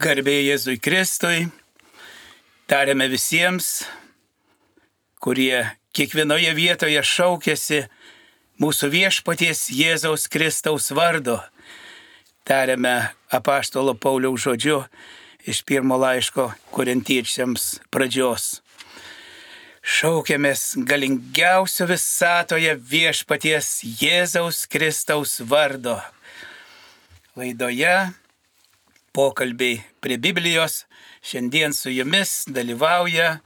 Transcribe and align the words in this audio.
Garbė 0.00 0.32
Jėzui 0.46 0.78
Kristui, 0.80 1.50
tariame 2.70 3.04
visiems, 3.12 3.82
kurie 5.20 5.66
kiekvienoje 5.92 6.54
vietoje 6.56 7.02
šaukėsi 7.04 7.82
mūsų 8.64 8.88
viešpaties 8.94 9.66
Jėzaus 9.76 10.24
Kristaus 10.32 10.86
vardo. 10.96 11.34
Tariame 12.48 13.10
apaštalo 13.28 13.92
Pauliaus 13.92 14.46
žodžiu 14.46 14.78
iš 15.44 15.60
pirmo 15.68 15.98
laiško 16.00 16.46
korintiečiams 16.72 17.66
pradžios. 17.92 18.62
Šaukiamės 19.84 20.78
galingiausio 20.80 21.90
visatoje 21.90 22.72
viešpaties 22.94 23.68
Jėzaus 24.00 24.64
Kristaus 24.64 25.42
vardo. 25.44 25.98
Laidoje 27.36 27.98
pokalbiai 29.12 29.80
prie 30.00 30.18
Biblijos 30.18 30.84
šiandien 31.22 31.74
su 31.74 31.90
jumis 31.90 32.44
dalyvauja 32.48 33.38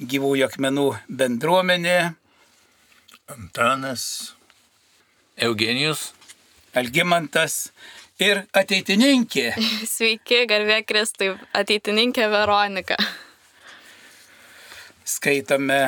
gyvųjų 0.00 0.46
akmenų 0.48 0.86
bendruomenė 1.08 1.98
Antanas, 3.30 4.34
Eugenijus. 5.38 6.10
Algimantas 6.74 7.70
ir 8.22 8.44
ateitininkė. 8.54 9.52
Sveiki, 9.94 10.44
garbė 10.50 10.80
Kristui, 10.86 11.32
ateitininkė 11.54 12.26
Veronika. 12.30 12.98
Skaitome 15.06 15.80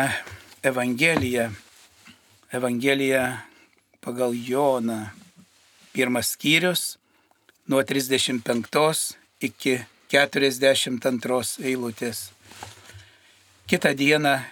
Evangeliją. 0.62 1.50
Evangeliją 2.54 3.26
pagal 4.02 4.34
Joną. 4.34 5.04
Pirmas 5.92 6.32
skyrius 6.34 6.96
nuo 7.68 7.82
35 7.82 9.16
iki 9.40 9.78
42 10.12 11.64
eilutės. 11.64 12.30
Kita 13.66 13.94
diena 13.96 14.42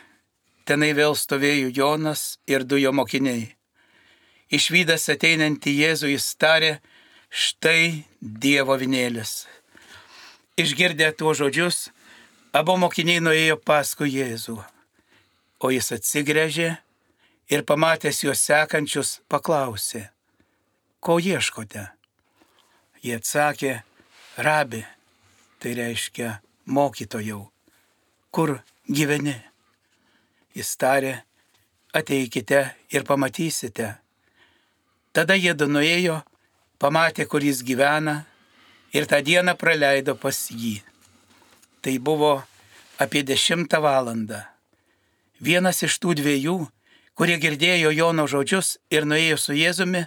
tenai 0.64 0.92
vėl 0.96 1.16
stovėjo 1.18 1.72
Jonas 1.74 2.38
ir 2.46 2.64
du 2.64 2.78
jo 2.80 2.92
mokiniai. 2.94 3.50
Išvydas 4.50 5.08
ateinantį 5.12 5.74
Jėzų 5.82 6.14
jis 6.14 6.26
tarė, 6.40 6.72
štai 7.30 8.06
Dievo 8.20 8.74
vinėlis. 8.78 9.46
Išgirdę 10.58 11.12
tuos 11.18 11.38
žodžius, 11.38 11.90
abu 12.52 12.74
mokiniai 12.80 13.22
nuėjo 13.22 13.60
paskui 13.62 14.10
Jėzų, 14.16 14.58
o 15.60 15.70
jis 15.70 15.92
atsigręžė 15.98 16.72
ir 17.50 17.66
pamatęs 17.66 18.24
juos 18.24 18.42
sekančius 18.42 19.18
paklausė, 19.30 20.08
ko 21.04 21.18
ieškote? 21.22 21.99
Jie 23.00 23.16
atsakė, 23.16 23.80
rabi, 24.36 24.82
tai 25.60 25.72
reiškia 25.78 26.34
mokytojau, 26.68 27.46
kur 28.30 28.58
gyveni? 28.84 29.38
Jis 30.52 30.74
tarė, 30.76 31.14
ateikite 31.96 32.60
ir 32.92 33.06
pamatysite. 33.08 33.94
Tada 35.16 35.34
jie 35.34 35.54
nuėjo, 35.54 36.20
pamatė, 36.78 37.26
kur 37.26 37.42
jis 37.42 37.62
gyvena 37.64 38.24
ir 38.92 39.06
tą 39.06 39.22
dieną 39.24 39.56
praleido 39.56 40.14
pas 40.14 40.36
jį. 40.50 40.82
Tai 41.80 41.96
buvo 41.98 42.42
apie 42.98 43.22
dešimtą 43.24 43.80
valandą. 43.80 44.44
Vienas 45.40 45.80
iš 45.82 45.96
tų 46.02 46.18
dviejų, 46.20 46.68
kurie 47.16 47.38
girdėjo 47.40 47.90
Jono 47.96 48.26
žodžius 48.28 48.76
ir 48.92 49.08
nuėjo 49.08 49.38
su 49.40 49.56
Jėzumi, 49.56 50.04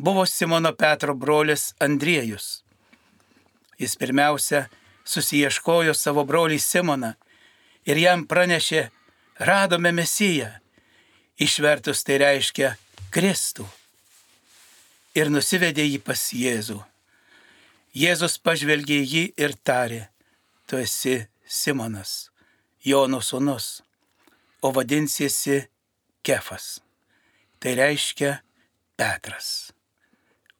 buvo 0.00 0.26
Simono 0.26 0.72
Petro 0.74 1.14
brolis 1.14 1.74
Andriejus. 1.78 2.64
Jis 3.78 3.96
pirmiausia 4.00 4.62
susieškojo 5.04 5.92
savo 5.94 6.24
brolį 6.24 6.56
Simoną 6.60 7.10
ir 7.84 7.98
jam 8.00 8.24
pranešė, 8.28 8.86
radome 9.44 9.92
Mesiją. 9.92 10.48
Išvertus 11.36 12.00
tai 12.04 12.16
reiškia 12.22 12.70
Kristų. 13.12 13.66
Ir 15.16 15.28
nusivedė 15.32 15.84
jį 15.84 15.98
pas 16.04 16.22
Jėzų. 16.32 16.78
Jėzus 17.92 18.38
pažvelgė 18.40 19.00
jį 19.02 19.24
ir 19.36 19.56
tarė, 19.64 20.06
tu 20.64 20.78
esi 20.80 21.26
Simonas, 21.44 22.30
Jono 22.84 23.20
sūnus, 23.20 23.82
o 24.62 24.72
vadinsiesi 24.72 25.58
Kefas. 26.22 26.78
Tai 27.60 27.74
reiškia 27.82 28.38
Petras 28.96 29.72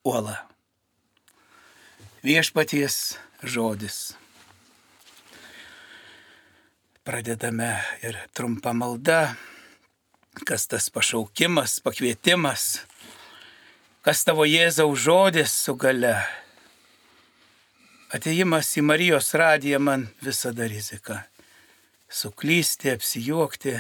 uola. 0.05 0.37
Viešpaties 2.25 3.19
žodis. 3.43 4.15
Pradedame 7.05 7.72
ir 8.05 8.16
trumpą 8.37 8.72
maldą, 8.77 9.34
kas 10.49 10.69
tas 10.69 10.88
pašaukimas, 10.93 11.81
pakvietimas, 11.84 12.84
kas 14.05 14.25
tavo 14.25 14.47
Jėzaus 14.49 15.00
žodis 15.05 15.53
su 15.65 15.75
gale. 15.77 16.15
Ateimas 18.12 18.72
į 18.77 18.84
Marijos 18.84 19.32
radiją 19.37 19.81
man 19.84 20.09
visada 20.25 20.69
rizika. 20.69 21.25
Suklysti, 22.11 22.94
apsijuokti. 22.97 23.77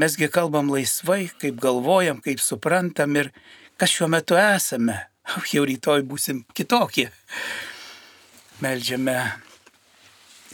Mesgi 0.00 0.26
kalbam 0.32 0.72
laisvai, 0.72 1.28
kaip 1.38 1.60
galvojam, 1.62 2.18
kaip 2.24 2.40
suprantam 2.42 3.14
ir 3.20 3.30
kas 3.76 3.90
šiuo 3.90 4.08
metu 4.08 4.38
esame. 4.38 4.98
Jau 5.52 5.64
rytoj 5.64 6.04
būsim 6.06 6.42
kitokie. 6.54 7.08
Meldžiame 8.62 9.16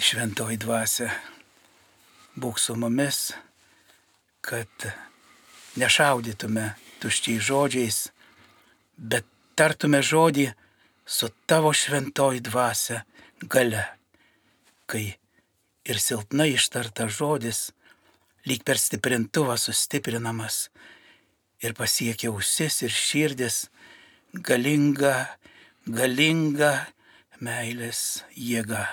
šventoji 0.00 0.56
dvasia. 0.62 1.10
Būk 2.40 2.60
su 2.62 2.76
mumis, 2.78 3.32
kad 4.40 4.86
nešaudytume 5.76 6.70
tuščiai 7.02 7.42
žodžiais, 7.42 7.98
bet 8.96 9.26
tartume 9.58 10.00
žodį 10.00 10.46
su 11.04 11.28
tavo 11.50 11.72
šventoji 11.74 12.40
dvasia 12.46 13.02
gale, 13.42 13.82
kai 14.86 15.04
ir 15.84 15.98
silpnai 16.00 16.52
ištarta 16.54 17.08
žodis, 17.10 17.72
lyg 18.46 18.62
per 18.64 18.78
stiprintuvą 18.80 19.58
sustiprinamas 19.60 20.68
ir 21.62 21.74
pasiekia 21.74 22.30
ausis 22.30 22.82
ir 22.82 22.92
širdis 22.94 23.68
galinga, 24.34 25.36
galinga 25.86 26.72
meilės 27.40 28.22
jėga. 28.36 28.86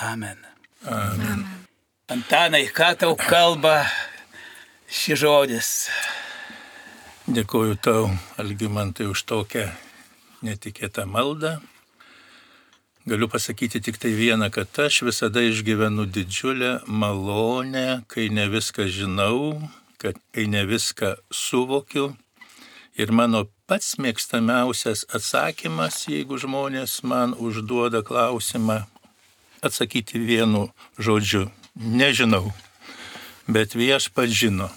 Amen. 0.00 0.38
Amen. 0.86 1.44
Antanai, 2.10 2.64
ką 2.74 2.94
tau 2.98 3.16
kalba 3.18 3.84
šis 4.90 5.20
žodis? 5.22 5.68
Dėkuoju 7.30 7.76
tau, 7.78 8.08
Algimantai, 8.42 9.06
už 9.06 9.22
tokią 9.28 9.68
netikėtą 10.42 11.04
maldą. 11.06 11.58
Galiu 13.06 13.28
pasakyti 13.30 13.80
tik 13.80 14.00
tai 14.00 14.10
vieną, 14.16 14.50
kad 14.52 14.78
aš 14.82 15.02
visada 15.06 15.42
išgyvenu 15.46 16.08
didžiulę 16.10 16.80
malonę, 16.86 18.02
kai 18.10 18.28
ne 18.34 18.48
viską 18.50 18.88
žinau, 18.90 19.60
kad 20.00 20.16
ne 20.34 20.64
viską 20.66 21.14
suvokiu. 21.30 22.14
Ir 22.96 23.12
mano 23.12 23.44
pats 23.68 23.94
mėgstamiausias 24.02 25.04
atsakymas, 25.14 26.02
jeigu 26.10 26.40
žmonės 26.40 27.02
man 27.06 27.36
užduoda 27.38 28.02
klausimą, 28.02 28.82
atsakyti 29.62 30.18
vienu 30.18 30.70
žodžiu- 30.98 31.50
nežinau. 32.00 32.52
Bet 33.48 33.76
viešpats 33.76 34.32
žino. 34.32 34.70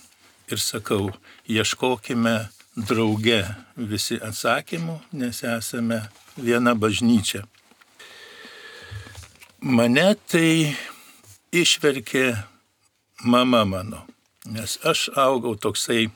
Ir 0.51 0.57
sakau, 0.57 1.13
ieškokime 1.47 2.49
drauge 2.75 3.55
visi 3.77 4.17
atsakymų, 4.19 4.99
nes 5.13 5.43
esame 5.43 6.09
viena 6.37 6.75
bažnyčia. 6.75 7.43
Mane 9.61 10.15
tai 10.27 10.75
išverkė 11.53 12.43
mama 13.23 13.63
mano, 13.65 14.03
nes 14.45 14.77
aš 14.83 15.09
augau 15.15 15.55
toksai 15.55 16.09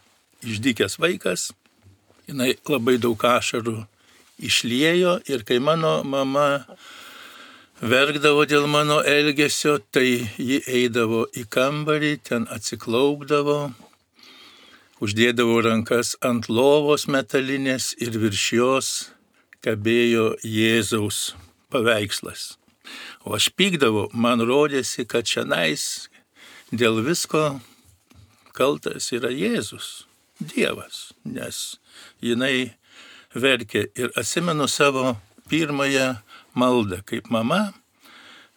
išdykęs 0.43 0.99
vaikas, 0.99 1.51
jinai 2.27 2.55
labai 2.67 2.97
daug 3.01 3.21
ašarų 3.23 3.85
išliejo 4.37 5.17
ir 5.31 5.43
kai 5.47 5.59
mano 5.63 6.03
mama 6.03 6.47
verkdavo 7.81 8.45
dėl 8.49 8.67
mano 8.67 8.99
elgesio, 9.05 9.77
tai 9.91 10.27
ji 10.37 10.61
eidavo 10.67 11.25
į 11.37 11.45
kambarį, 11.49 12.13
ten 12.25 12.47
atsiklaupdavo, 12.49 13.71
uždėdavo 15.01 15.61
rankas 15.65 16.15
ant 16.25 16.49
lovos 16.49 17.07
metalinės 17.07 17.93
ir 18.01 18.17
virš 18.17 18.45
jos 18.57 18.89
kabėjo 19.65 20.33
Jėzaus 20.43 21.35
paveikslas. 21.73 22.57
O 23.27 23.35
aš 23.35 23.49
pykdavau, 23.57 24.07
man 24.13 24.41
rodėsi, 24.41 25.05
kad 25.05 25.27
šiandien 25.27 25.77
dėl 26.71 27.01
visko 27.03 27.59
kaltas 28.57 29.11
yra 29.15 29.31
Jėzus, 29.33 30.07
Dievas, 30.37 31.11
nes 31.25 31.77
jinai 32.21 32.73
verkė 33.33 33.87
ir 33.97 34.13
atsimenu 34.17 34.67
savo 34.69 35.15
pirmąją 35.49 36.15
maldą, 36.57 37.01
kaip 37.05 37.29
mama 37.33 37.71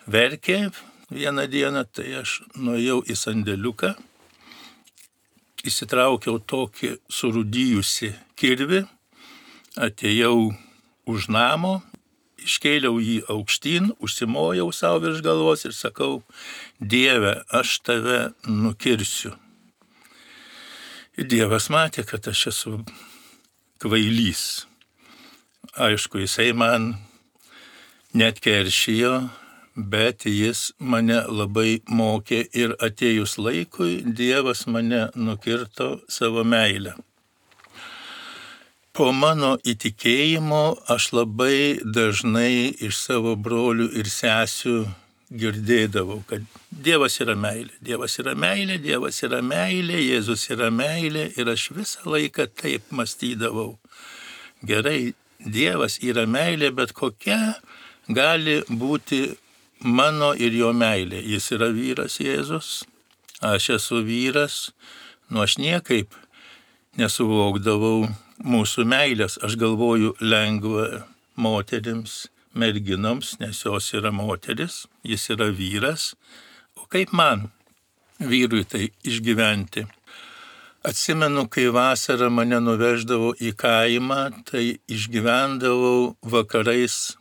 verkė 0.07 0.71
vieną 1.11 1.47
dieną, 1.51 1.85
tai 1.93 2.21
aš 2.23 2.41
nuėjau 2.55 3.01
į 3.09 3.17
sandėliuką, 3.19 3.95
įsitraukiau 5.67 6.41
tokį 6.41 6.97
surudyjusi 7.13 8.15
kirvi, 8.39 8.85
atėjau 9.77 10.51
už 11.11 11.29
namo, 11.33 11.81
iškėliau 12.41 13.01
jį 13.03 13.21
aukštyn, 13.33 13.93
užsimojau 14.01 14.71
savo 14.73 15.05
virš 15.05 15.21
galvos 15.27 15.67
ir 15.69 15.77
sakau, 15.77 16.23
Dieve, 16.81 17.41
aš 17.53 17.81
tave 17.85 18.21
nukirsiu. 18.49 19.35
Dievas 21.21 21.69
matė, 21.69 22.01
kad 22.09 22.25
aš 22.31 22.47
esu 22.49 22.71
kvailys. 23.83 24.65
Aišku, 25.77 26.23
jisai 26.25 26.55
man 26.57 26.95
net 28.17 28.41
keršijo, 28.41 29.29
bet 29.77 30.25
jis 30.25 30.71
mane 30.79 31.21
labai 31.29 31.83
mokė 31.87 32.41
ir 32.57 32.73
atėjus 32.81 33.37
laikui 33.37 34.01
Dievas 34.05 34.65
mane 34.67 35.11
nukirto 35.15 36.01
savo 36.09 36.45
meilę. 36.45 36.97
Po 38.97 39.13
mano 39.13 39.59
įtikėjimo 39.61 40.65
aš 40.89 41.13
labai 41.13 41.79
dažnai 41.85 42.73
iš 42.81 42.97
savo 42.97 43.37
brolių 43.37 43.93
ir 43.93 44.09
sesių 44.09 44.79
girdėdavau, 45.31 46.23
kad 46.27 46.45
Dievas 46.71 47.21
yra 47.23 47.37
meilė, 47.39 47.73
Dievas 47.85 48.17
yra 48.19 48.35
meilė, 48.35 48.79
Dievas 48.83 49.23
yra 49.23 49.41
meilė, 49.43 50.01
Jėzus 50.03 50.49
yra 50.51 50.71
meilė 50.75 51.29
ir 51.39 51.51
aš 51.53 51.69
visą 51.77 52.07
laiką 52.11 52.49
taip 52.59 52.91
mąstydavau. 52.91 53.77
Gerai, 54.67 55.15
Dievas 55.41 56.01
yra 56.03 56.27
meilė, 56.27 56.73
bet 56.75 56.93
kokia 56.93 57.55
gali 58.09 58.61
būti 58.69 59.23
mano 59.87 60.33
ir 60.35 60.57
jo 60.57 60.73
meilė. 60.77 61.23
Jis 61.23 61.53
yra 61.57 61.71
vyras 61.73 62.19
Jėzus, 62.21 62.83
aš 63.41 63.71
esu 63.79 64.03
vyras, 64.05 64.73
nu 65.31 65.45
aš 65.47 65.57
niekaip 65.63 66.13
nesuvokdavau 66.99 68.11
mūsų 68.43 68.85
meilės. 68.85 69.39
Aš 69.47 69.57
galvoju 69.61 70.17
lengva 70.21 71.07
moterims, 71.37 72.27
merginoms, 72.55 73.37
nes 73.41 73.65
jos 73.65 73.93
yra 73.95 74.13
moteris, 74.13 74.87
jis 75.05 75.31
yra 75.35 75.51
vyras. 75.55 76.15
O 76.77 76.87
kaip 76.91 77.13
man, 77.13 77.51
vyrui, 78.19 78.65
tai 78.65 78.91
išgyventi? 79.07 79.87
Atsimenu, 80.87 81.45
kai 81.53 81.69
vasarą 81.75 82.31
mane 82.33 82.59
nuveždavo 82.65 83.35
į 83.37 83.53
kaimą, 83.61 84.23
tai 84.49 84.81
išgyvendavau 84.89 86.17
vakarais 86.25 87.17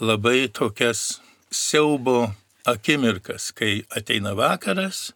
labai 0.00 0.48
tokias 0.48 1.20
siaubo 1.52 2.32
akimirkas, 2.66 3.52
kai 3.52 3.84
ateina 3.92 4.32
vakaras 4.36 5.12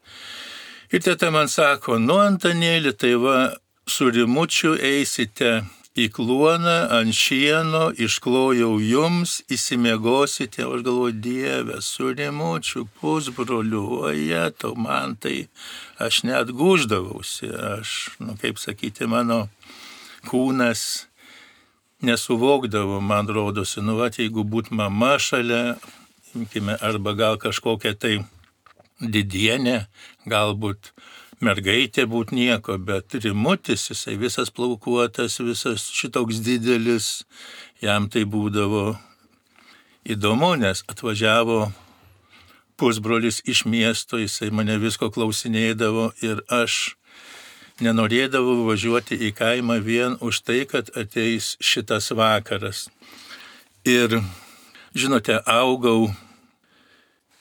ir 0.93 1.01
teta 1.01 1.31
man 1.31 1.49
sako, 1.49 1.99
nu 2.03 2.19
Antanėlį, 2.19 2.93
tai 2.99 3.15
va 3.23 3.37
su 3.87 4.11
rimučiu 4.11 4.75
eisite 4.75 5.61
į 6.01 6.07
kluoną 6.17 6.77
ant 6.97 7.15
šieno, 7.17 7.91
išklojau 8.07 8.79
jums, 8.83 9.41
įsimiegosite, 9.53 10.65
aš 10.65 10.85
galvoju, 10.87 11.17
Dieve, 11.25 11.81
su 11.85 12.13
rimučiu, 12.15 12.87
pusbroliu, 13.01 13.85
oje, 14.09 14.43
to 14.59 14.73
man 14.75 15.17
tai 15.21 15.49
aš 16.01 16.23
net 16.29 16.53
guždavausi, 16.57 17.51
aš, 17.75 17.95
nu 18.23 18.37
kaip 18.41 18.59
sakyti, 18.63 19.09
mano 19.11 19.47
kūnas 20.31 21.07
nesuvokdavo, 22.01 23.01
man 23.05 23.29
rodosi, 23.29 23.83
nu, 23.85 23.99
va, 24.01 24.09
jeigu 24.15 24.45
būt 24.45 24.73
mama 24.73 25.17
šalia, 25.21 25.77
imkime, 26.35 26.79
arba 26.81 27.15
gal 27.19 27.41
kažkokia 27.41 27.95
tai 27.99 28.19
didienė, 29.01 29.85
galbūt 30.29 30.93
mergaitė 31.41 32.05
būt 32.09 32.35
nieko, 32.37 32.77
bet 32.79 33.17
rimutis, 33.25 33.89
jisai 33.91 34.17
visas 34.21 34.53
plaukuotas, 34.53 35.41
visas 35.41 35.87
šitoks 35.95 36.43
didelis, 36.45 37.25
jam 37.81 38.09
tai 38.13 38.27
būdavo 38.29 38.99
įdomu, 40.05 40.55
nes 40.61 40.85
atvažiavo 40.89 41.71
pusbrolis 42.81 43.43
iš 43.45 43.65
miesto, 43.69 44.21
jisai 44.21 44.51
mane 44.53 44.79
visko 44.81 45.11
klausinėdavo 45.13 46.11
ir 46.25 46.45
aš 46.49 46.95
nenorėdavau 47.85 48.67
važiuoti 48.69 49.17
į 49.29 49.33
kaimą 49.37 49.81
vien 49.85 50.17
už 50.21 50.43
tai, 50.45 50.63
kad 50.69 50.93
ateis 50.97 51.55
šitas 51.61 52.11
vakaras. 52.17 52.89
Ir, 53.89 54.21
žinote, 54.93 55.41
augau 55.49 56.11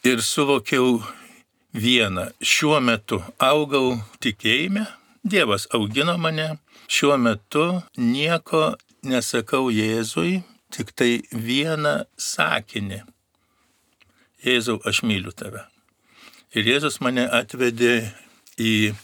ir 0.08 0.24
suvokiau 0.24 1.02
vieną. 1.74 2.30
Šiuo 2.42 2.80
metu 2.82 3.22
augau 3.40 4.00
tikėjime, 4.24 4.86
Dievas 5.24 5.68
augino 5.76 6.16
mane, 6.18 6.58
šiuo 6.88 7.18
metu 7.20 7.82
nieko 7.98 8.78
nesakau 9.04 9.68
Jėzui, 9.68 10.40
tik 10.72 10.94
tai 10.96 11.20
vieną 11.34 12.06
sakinį. 12.16 13.02
Jėzau, 14.46 14.78
aš 14.88 15.04
myliu 15.04 15.34
tave. 15.36 15.66
Ir 16.56 16.70
Jėzus 16.72 17.02
mane 17.04 17.28
atvedė 17.28 18.14
į 18.56 18.96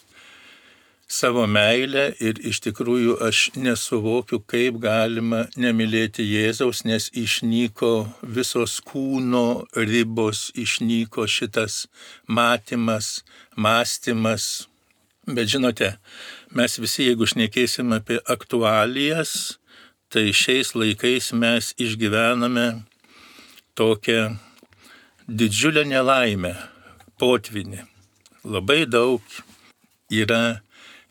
savo 1.08 1.46
meilę 1.48 2.06
ir 2.20 2.40
iš 2.50 2.62
tikrųjų 2.66 3.18
aš 3.28 3.52
nesuvokiu, 3.56 4.40
kaip 4.42 4.80
galima 4.82 5.46
nemylėti 5.58 6.26
Jėzaus, 6.26 6.84
nes 6.86 7.10
išnyko 7.14 7.92
visos 8.22 8.80
kūno 8.86 9.66
ribos, 9.76 10.50
išnyko 10.56 11.28
šitas 11.30 11.86
matymas, 12.28 13.22
mąstymas. 13.56 14.68
Bet 15.26 15.50
žinote, 15.50 15.96
mes 16.54 16.78
visi, 16.82 17.08
jeigu 17.08 17.26
šnekėsim 17.30 17.94
apie 17.98 18.20
aktualijas, 18.30 19.58
tai 20.10 20.30
šiais 20.34 20.76
laikais 20.78 21.32
mes 21.34 21.74
išgyvename 21.82 22.68
tokią 23.78 24.36
didžiulę 25.28 25.86
nelaimę, 25.90 26.54
potvinį. 27.18 27.82
Labai 28.46 28.86
daug 28.86 29.22
yra 30.14 30.62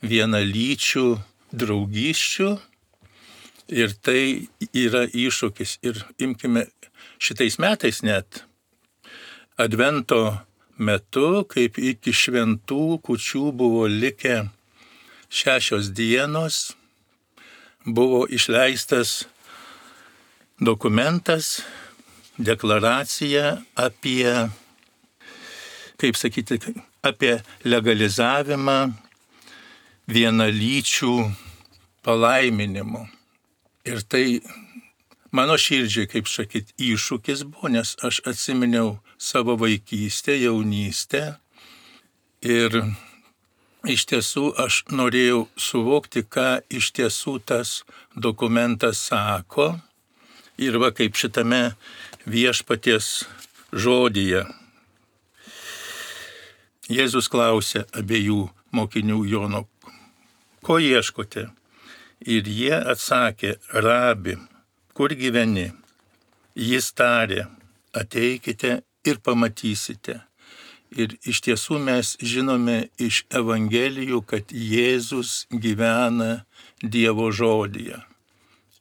vienalyčių 0.05 1.07
draugyščių 1.55 2.49
ir 3.75 3.95
tai 4.05 4.49
yra 4.77 5.05
iššūkis. 5.09 5.79
Ir 5.87 6.03
imkime 6.21 6.67
šitais 7.23 7.59
metais 7.63 8.03
net 8.05 8.45
advento 9.57 10.41
metu, 10.77 11.45
kaip 11.49 11.79
iki 11.79 12.13
šventų 12.13 12.99
kučių 13.07 13.51
buvo 13.55 13.87
likę 13.89 14.49
šešios 15.31 15.93
dienos, 15.95 16.75
buvo 17.87 18.25
išleistas 18.27 19.25
dokumentas, 20.59 21.63
deklaracija 22.39 23.61
apie, 23.79 24.27
kaip 26.01 26.19
sakyti, 26.19 26.59
apie 27.05 27.39
legalizavimą 27.63 29.04
vienalyčių 30.11 31.15
palaiminimu. 32.05 33.07
Ir 33.85 34.03
tai 34.09 34.41
mano 35.33 35.57
širdžiai, 35.61 36.09
kaip 36.09 36.29
sakyt, 36.29 36.75
iššūkis 36.81 37.45
buvo, 37.49 37.73
nes 37.73 37.97
aš 38.05 38.21
atsiminiau 38.29 38.99
savo 39.19 39.57
vaikystę, 39.61 40.37
jaunystę 40.37 41.25
ir 42.45 42.81
iš 43.89 44.07
tiesų 44.09 44.53
aš 44.61 44.85
norėjau 44.93 45.47
suvokti, 45.57 46.25
ką 46.25 46.65
iš 46.69 46.93
tiesų 46.97 47.39
tas 47.45 47.83
dokumentas 48.17 49.01
sako. 49.11 49.75
Ir 50.61 50.79
va 50.79 50.93
kaip 50.95 51.17
šitame 51.19 51.75
viešpaties 52.31 53.25
žodyje. 53.75 54.45
Jėzus 56.87 57.27
klausė 57.33 57.89
abiejų 57.97 58.45
mokinių 58.77 59.25
Jono 59.27 59.65
ko 60.65 60.79
ieškote? 60.81 61.49
Ir 62.25 62.49
jie 62.49 62.77
atsakė, 62.93 63.57
rabi, 63.85 64.39
kur 64.97 65.13
gyveni? 65.13 65.69
Jis 66.57 66.93
tarė, 66.97 67.45
ateikite 67.93 68.79
ir 69.05 69.21
pamatysite. 69.21 70.23
Ir 70.95 71.17
iš 71.27 71.41
tiesų 71.45 71.81
mes 71.83 72.15
žinome 72.23 72.77
iš 73.03 73.25
Evangelijų, 73.35 74.21
kad 74.31 74.53
Jėzus 74.55 75.45
gyvena 75.51 76.45
Dievo 76.81 77.33
žodyje. 77.35 77.99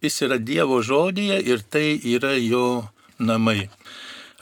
Jis 0.04 0.22
yra 0.28 0.38
Dievo 0.38 0.82
žodyje 0.86 1.40
ir 1.42 1.64
tai 1.66 1.98
yra 1.98 2.36
jo 2.38 2.86
namai. 3.18 3.72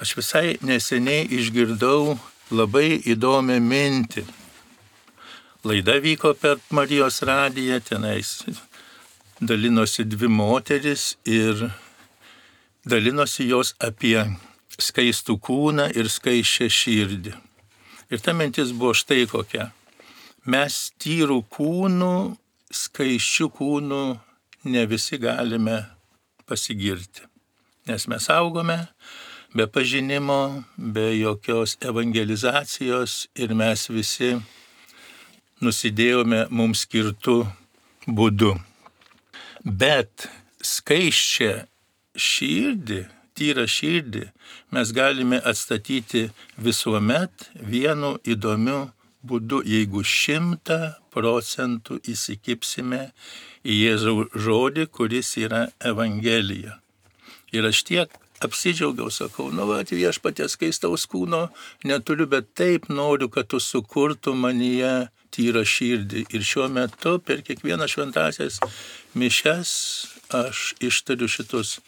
Aš 0.02 0.18
visai 0.20 0.58
neseniai 0.66 1.30
išgirdau 1.38 2.18
labai 2.52 3.00
įdomią 3.14 3.60
mintį 3.64 4.26
laida 5.64 6.00
vyko 6.02 6.34
per 6.34 6.58
Marijos 6.70 7.22
radiją, 7.22 7.80
tenais 7.80 8.42
dalinosi 9.42 10.06
dvi 10.06 10.28
moteris 10.28 11.16
ir 11.26 11.70
dalinosi 12.86 13.48
jos 13.50 13.74
apie 13.82 14.20
skaistų 14.82 15.38
kūną 15.46 15.88
ir 15.98 16.10
skaiščią 16.10 16.68
širdį. 16.70 17.34
Ir 18.12 18.22
ta 18.22 18.34
mintis 18.34 18.74
buvo 18.74 18.94
štai 18.98 19.26
kokia. 19.30 19.70
Mes 20.46 20.92
tyrų 21.02 21.42
kūnų, 21.54 22.14
skaiščių 22.74 23.50
kūnų 23.58 24.04
ne 24.74 24.86
visi 24.90 25.20
galime 25.22 25.84
pasigirti. 26.50 27.28
Nes 27.90 28.08
mes 28.10 28.30
augome 28.30 28.78
be 29.54 29.68
pažinimo, 29.68 30.64
be 30.78 31.12
jokios 31.20 31.78
evangelizacijos 31.82 33.28
ir 33.36 33.54
mes 33.58 33.88
visi 33.90 34.36
nusidėjome 35.62 36.46
mums 36.50 36.86
skirtų 36.86 37.38
būdu. 38.08 38.56
Bet 39.64 40.28
skaiščią 40.66 41.52
širdį, 42.18 43.02
tyrą 43.38 43.68
širdį 43.70 44.24
mes 44.76 44.94
galime 44.96 45.40
atstatyti 45.52 46.30
visuomet 46.58 47.50
vienu 47.56 48.16
įdomiu 48.26 48.90
būdu, 49.22 49.62
jeigu 49.66 50.04
šimtą 50.04 50.80
procentų 51.14 52.00
įsikipsime 52.10 53.12
į 53.62 53.78
Jėzaus 53.84 54.34
žodį, 54.46 54.88
kuris 54.90 55.36
yra 55.38 55.68
Evangelija. 55.86 56.80
Ir 57.54 57.68
aš 57.68 57.84
tiek 57.86 58.14
apsidžiaugiau, 58.42 59.12
sakau, 59.14 59.52
nu, 59.54 59.68
va, 59.70 59.82
viešpatės 59.86 60.56
skaistaus 60.58 61.06
kūno 61.10 61.50
neturiu, 61.86 62.26
bet 62.32 62.54
taip 62.58 62.90
noriu, 62.90 63.30
kad 63.30 63.52
tu 63.52 63.60
sukurtų 63.62 64.34
manyje 64.34 65.12
tyrą 65.36 65.64
širdį. 65.68 66.26
Ir 66.36 66.46
šiuo 66.46 66.68
metu 66.72 67.18
per 67.24 67.44
kiekvieną 67.46 67.88
šventasias 67.92 68.60
mišes 69.18 69.72
aš 70.36 70.72
ištariu 70.84 71.30
šitus 71.32 71.80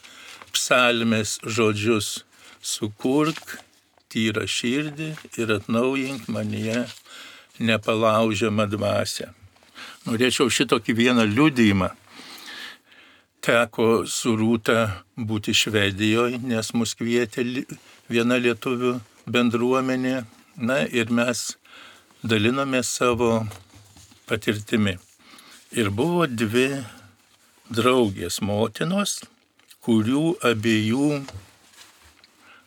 psalmės 0.54 1.40
žodžius. 1.44 2.24
Sukurk 2.64 3.58
tyrą 4.14 4.46
širdį 4.48 5.10
ir 5.42 5.56
atnaujink 5.58 6.30
manyje 6.32 6.86
nepalaužiamą 7.60 8.70
dvasę. 8.72 9.34
Norėčiau 10.08 10.52
šitokį 10.52 10.96
vieną 10.96 11.26
liudymą. 11.28 11.90
Teko 13.44 14.06
su 14.08 14.38
Rūta 14.40 15.04
būti 15.20 15.52
Švedijoje, 15.52 16.40
nes 16.48 16.72
mus 16.76 16.94
kvietė 16.96 17.44
viena 18.08 18.40
lietuvių 18.40 18.94
bendruomenė. 19.28 20.24
Na 20.56 20.84
ir 20.86 21.10
mes 21.12 21.58
dalinome 22.24 22.84
savo 22.84 23.46
patirtimi. 24.28 24.98
Ir 25.78 25.90
buvo 25.90 26.28
dvi 26.28 26.68
draugės 27.74 28.42
motinos, 28.42 29.22
kurių 29.84 30.26
abiejų 30.52 31.10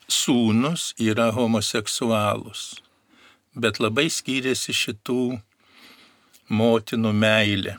sūnus 0.08 0.90
yra 1.02 1.30
homoseksualūs 1.36 2.66
bet 3.56 3.80
labai 3.80 4.06
skyrėsi 4.12 4.74
šitų 4.76 5.20
motinų 6.52 7.12
meilė. 7.16 7.76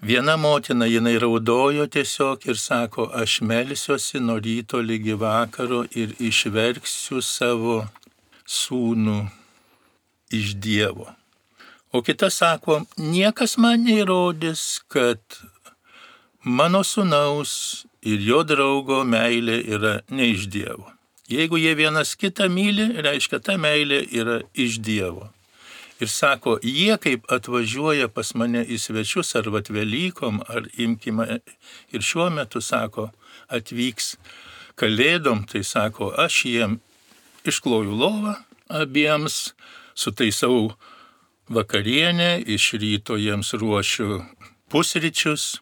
Viena 0.00 0.38
motina 0.40 0.88
jinai 0.88 1.18
raudojo 1.20 1.84
tiesiog 1.92 2.46
ir 2.48 2.56
sako, 2.56 3.10
aš 3.12 3.42
melsiuosi 3.44 4.22
nuo 4.24 4.38
ryto 4.40 4.80
lygi 4.80 5.18
vakaro 5.20 5.82
ir 5.92 6.14
išverksiu 6.16 7.20
savo 7.20 7.82
sūnų 8.48 9.18
iš 10.30 10.54
Dievo. 10.62 11.08
O 11.92 12.02
kita 12.02 12.30
sako, 12.30 12.84
niekas 12.96 13.56
man 13.58 13.82
neįrodys, 13.82 14.80
kad 14.88 15.18
mano 16.44 16.84
sūnaus 16.86 17.84
ir 18.06 18.22
jo 18.22 18.44
draugo 18.46 19.02
meilė 19.04 19.58
yra 19.74 19.98
ne 20.08 20.30
iš 20.30 20.46
Dievo. 20.52 20.86
Jeigu 21.30 21.58
jie 21.58 21.74
vienas 21.78 22.16
kitą 22.18 22.48
myli, 22.50 22.88
reiškia, 23.02 23.38
ta 23.42 23.54
meilė 23.58 24.00
yra 24.10 24.40
iš 24.54 24.80
Dievo. 24.82 25.28
Ir 26.00 26.08
sako, 26.08 26.56
jie 26.64 26.96
kaip 26.96 27.26
atvažiuoja 27.30 28.08
pas 28.08 28.32
mane 28.34 28.62
į 28.64 28.78
svečius 28.80 29.34
ar 29.36 29.50
Velykom, 29.50 30.40
ar 30.48 30.66
imkime 30.78 31.40
ir 31.92 32.00
šiuo 32.00 32.30
metu 32.32 32.60
sako, 32.60 33.10
atvyks 33.48 34.16
kalėdom, 34.80 35.44
tai 35.44 35.62
sako, 35.62 36.14
aš 36.16 36.44
jiem 36.46 36.80
iškloju 37.44 37.92
lovą 37.92 38.34
abiems, 38.70 39.52
sutaisau 40.00 40.72
vakarienę, 41.50 42.30
iš 42.46 42.72
ryto 42.80 43.18
jiems 43.20 43.52
ruošiu 43.60 44.22
pusryčius 44.70 45.60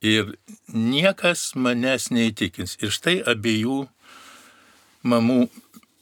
ir 0.00 0.36
niekas 0.72 1.50
manęs 1.54 2.08
neįtikins. 2.14 2.78
Ir 2.80 2.94
štai 2.94 3.18
abiejų 3.32 3.82
mamų 5.04 5.40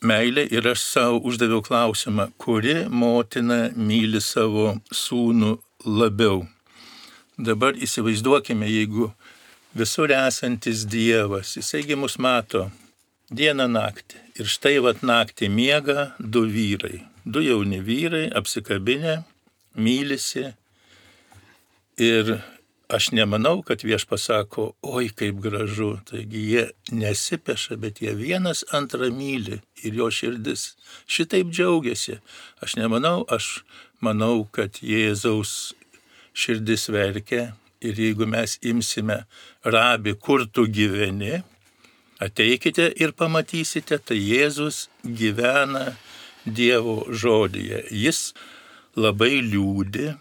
meilė 0.05 0.45
ir 0.55 0.69
aš 0.71 0.85
savo 0.85 1.23
uždaviau 1.27 1.63
klausimą, 1.65 2.29
kuri 2.39 2.85
motina 2.89 3.69
myli 3.75 4.21
savo 4.23 4.77
sūnų 4.95 5.57
labiau. 5.87 6.47
Dabar 7.39 7.75
įsivaizduokime, 7.79 8.67
jeigu 8.67 9.13
visur 9.79 10.11
esantis 10.15 10.85
Dievas, 10.91 11.57
jisaigi 11.59 11.99
mus 11.99 12.19
mato 12.19 12.69
dieną 13.31 13.69
naktį. 13.71 14.23
Ir 14.39 14.51
štai 14.51 14.79
vat 14.83 15.03
naktį 15.03 15.51
miega 15.51 16.13
du 16.19 16.47
vyrai, 16.51 17.05
du 17.33 17.43
jauni 17.45 17.81
vyrai 17.85 18.29
apsikabinę, 18.41 19.23
mylisi 19.77 20.47
ir 21.99 22.39
aš 22.89 23.11
nemanau, 23.13 23.61
kad 23.63 23.83
vieš 23.85 24.07
pasako, 24.09 24.73
oi 24.83 25.11
kaip 25.13 25.43
gražu. 25.45 25.99
Taigi 26.09 26.45
jie 26.51 26.65
nesipeša, 26.93 27.77
bet 27.77 28.01
jie 28.03 28.15
vienas 28.17 28.65
antrą 28.73 29.11
myli 29.13 29.61
ir 29.85 29.99
jo 30.01 30.09
širdis 30.11 30.73
šitaip 31.07 31.53
džiaugiasi. 31.53 32.19
Aš 32.65 32.79
nemanau, 32.81 33.27
aš 33.29 33.63
manau, 34.01 34.47
kad 34.53 34.81
Jėzaus 34.81 35.75
širdis 36.33 36.89
verkia 36.89 37.53
ir 37.85 38.01
jeigu 38.01 38.27
mes 38.27 38.57
imsime 38.65 39.25
rabi, 39.65 40.15
kur 40.15 40.47
tu 40.49 40.65
gyveni, 40.67 41.43
ateikite 42.25 42.89
ir 42.97 43.13
pamatysite, 43.13 44.01
tai 44.01 44.17
Jėzus 44.17 44.87
gyvena 45.05 45.93
Dievo 46.45 47.03
žodyje. 47.11 47.85
Jis 47.91 48.33
labai 48.99 49.41
liūdi, 49.43 50.13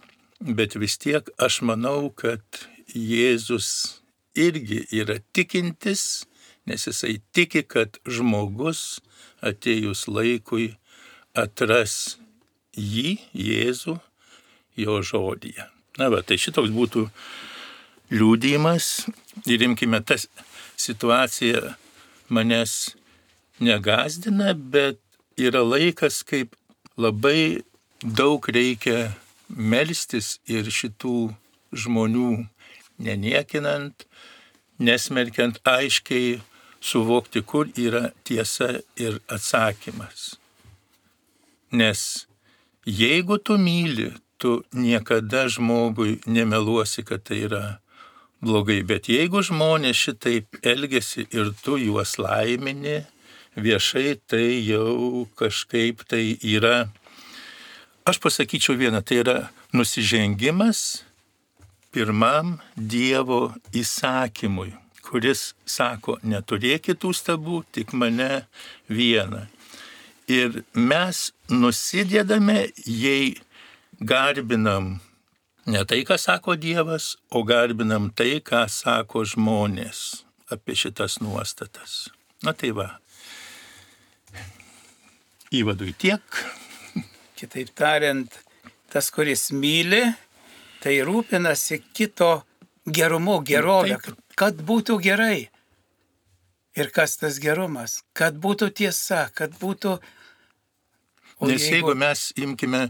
bet 0.42 0.78
vis 0.80 0.98
tiek 1.02 1.30
aš 1.38 1.62
manau, 1.66 2.10
kad 2.10 2.42
Jėzus 2.94 4.02
irgi 4.38 4.84
yra 4.96 5.20
tikintis, 5.34 6.26
nes 6.68 6.88
jisai 6.88 7.18
tiki, 7.36 7.64
kad 7.64 8.00
žmogus 8.06 9.00
atėjus 9.46 10.08
laikui 10.08 10.76
atras 11.38 12.18
jį, 12.78 13.18
Jėzų, 13.34 13.98
jo 14.78 15.02
žodyje. 15.02 15.68
Na, 15.98 16.12
va, 16.14 16.22
tai 16.22 16.38
šitoks 16.38 16.70
būtų 16.74 17.08
liūdėjimas 18.14 19.08
ir 19.50 19.64
imkime 19.66 20.00
tas 20.06 20.28
situacija 20.78 21.74
manęs 22.30 22.96
negazdina, 23.60 24.54
bet 24.54 25.02
yra 25.38 25.62
laikas, 25.64 26.24
kaip 26.26 26.56
labai 26.98 27.62
daug 28.02 28.44
reikia 28.50 29.14
melstis 29.48 30.38
ir 30.50 30.70
šitų 30.74 31.32
žmonių 31.78 32.32
neniekinant, 33.02 34.06
nesmerkiant 34.80 35.60
aiškiai 35.66 36.40
suvokti, 36.82 37.42
kur 37.42 37.70
yra 37.78 38.12
tiesa 38.26 38.82
ir 38.98 39.20
atsakymas. 39.30 40.38
Nes 41.72 42.28
jeigu 42.86 43.38
tu 43.38 43.58
myli, 43.58 44.14
tu 44.38 44.64
niekada 44.72 45.48
žmogui 45.50 46.20
nemeluosi, 46.26 47.04
kad 47.04 47.26
tai 47.26 47.44
yra 47.50 47.64
blogai, 48.42 48.84
bet 48.86 49.10
jeigu 49.10 49.42
žmonės 49.42 49.98
šitaip 49.98 50.60
elgesi 50.62 51.26
ir 51.34 51.52
tu 51.64 51.78
juos 51.82 52.18
laimini 52.22 53.02
viešai, 53.58 54.20
tai 54.30 54.62
jau 54.64 55.26
kažkaip 55.40 56.06
tai 56.08 56.38
yra 56.46 56.88
Aš 58.08 58.22
pasakyčiau 58.24 58.78
vieną, 58.80 59.02
tai 59.04 59.18
yra 59.20 59.50
nusižengimas 59.76 61.04
pirmam 61.92 62.54
Dievo 62.80 63.52
įsakymui, 63.76 64.70
kuris 65.04 65.42
sako, 65.68 66.16
neturėk 66.24 66.86
kitų 66.86 67.12
stabų, 67.12 67.58
tik 67.76 67.92
mane 67.92 68.46
vieną. 68.88 69.42
Ir 70.32 70.62
mes 70.72 71.34
nusidėdame, 71.52 72.70
jei 72.88 73.34
garbinam 74.00 75.02
ne 75.68 75.84
tai, 75.84 76.06
ką 76.08 76.16
sako 76.16 76.56
Dievas, 76.56 77.18
o 77.28 77.44
garbinam 77.44 78.08
tai, 78.16 78.38
ką 78.40 78.70
sako 78.72 79.26
žmonės 79.28 80.24
apie 80.48 80.80
šitas 80.80 81.20
nuostatas. 81.20 82.06
Na 82.48 82.56
tai 82.56 82.72
va. 82.72 82.94
Įvadui 85.56 85.94
tiek. 85.96 86.22
Kitaip 87.40 87.72
tariant, 87.78 88.40
tas, 88.92 89.10
kuris 89.14 89.50
myli, 89.56 90.02
tai 90.84 90.98
rūpinasi 91.08 91.82
kito 91.96 92.32
gerumu, 92.88 93.40
gerovė, 93.48 94.00
kad, 94.04 94.20
kad 94.40 94.62
būtų 94.68 95.00
gerai. 95.04 95.48
Ir 96.78 96.92
kas 96.94 97.18
tas 97.18 97.40
gerumas? 97.42 98.02
Kad 98.18 98.38
būtų 98.42 98.70
tiesa, 98.82 99.28
kad 99.34 99.56
būtų... 99.58 99.98
O 101.38 101.50
Nes 101.50 101.68
jeigu 101.70 101.94
mes 101.98 102.32
imkime, 102.38 102.88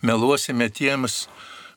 meluosime 0.00 0.68
tiems 0.72 1.26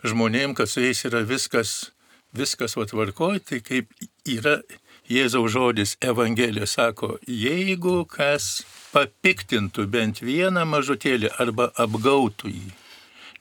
žmonėms, 0.08 0.56
kad 0.56 0.72
su 0.72 0.84
jais 0.84 1.02
yra 1.08 1.22
viskas, 1.28 1.92
viskas 2.36 2.78
atvarkoj, 2.80 3.42
tai 3.44 3.60
kaip 3.64 3.92
yra 4.28 4.62
Jėzaus 5.06 5.52
žodis 5.54 5.96
Evangelija 6.02 6.66
sako, 6.66 7.16
jeigu 7.30 8.06
kas 8.10 8.64
papiktintų 8.94 9.86
bent 9.92 10.22
vieną 10.26 10.64
mažutėlį 10.66 11.30
arba 11.42 11.70
apgautų 11.78 12.50
jį. 12.50 12.72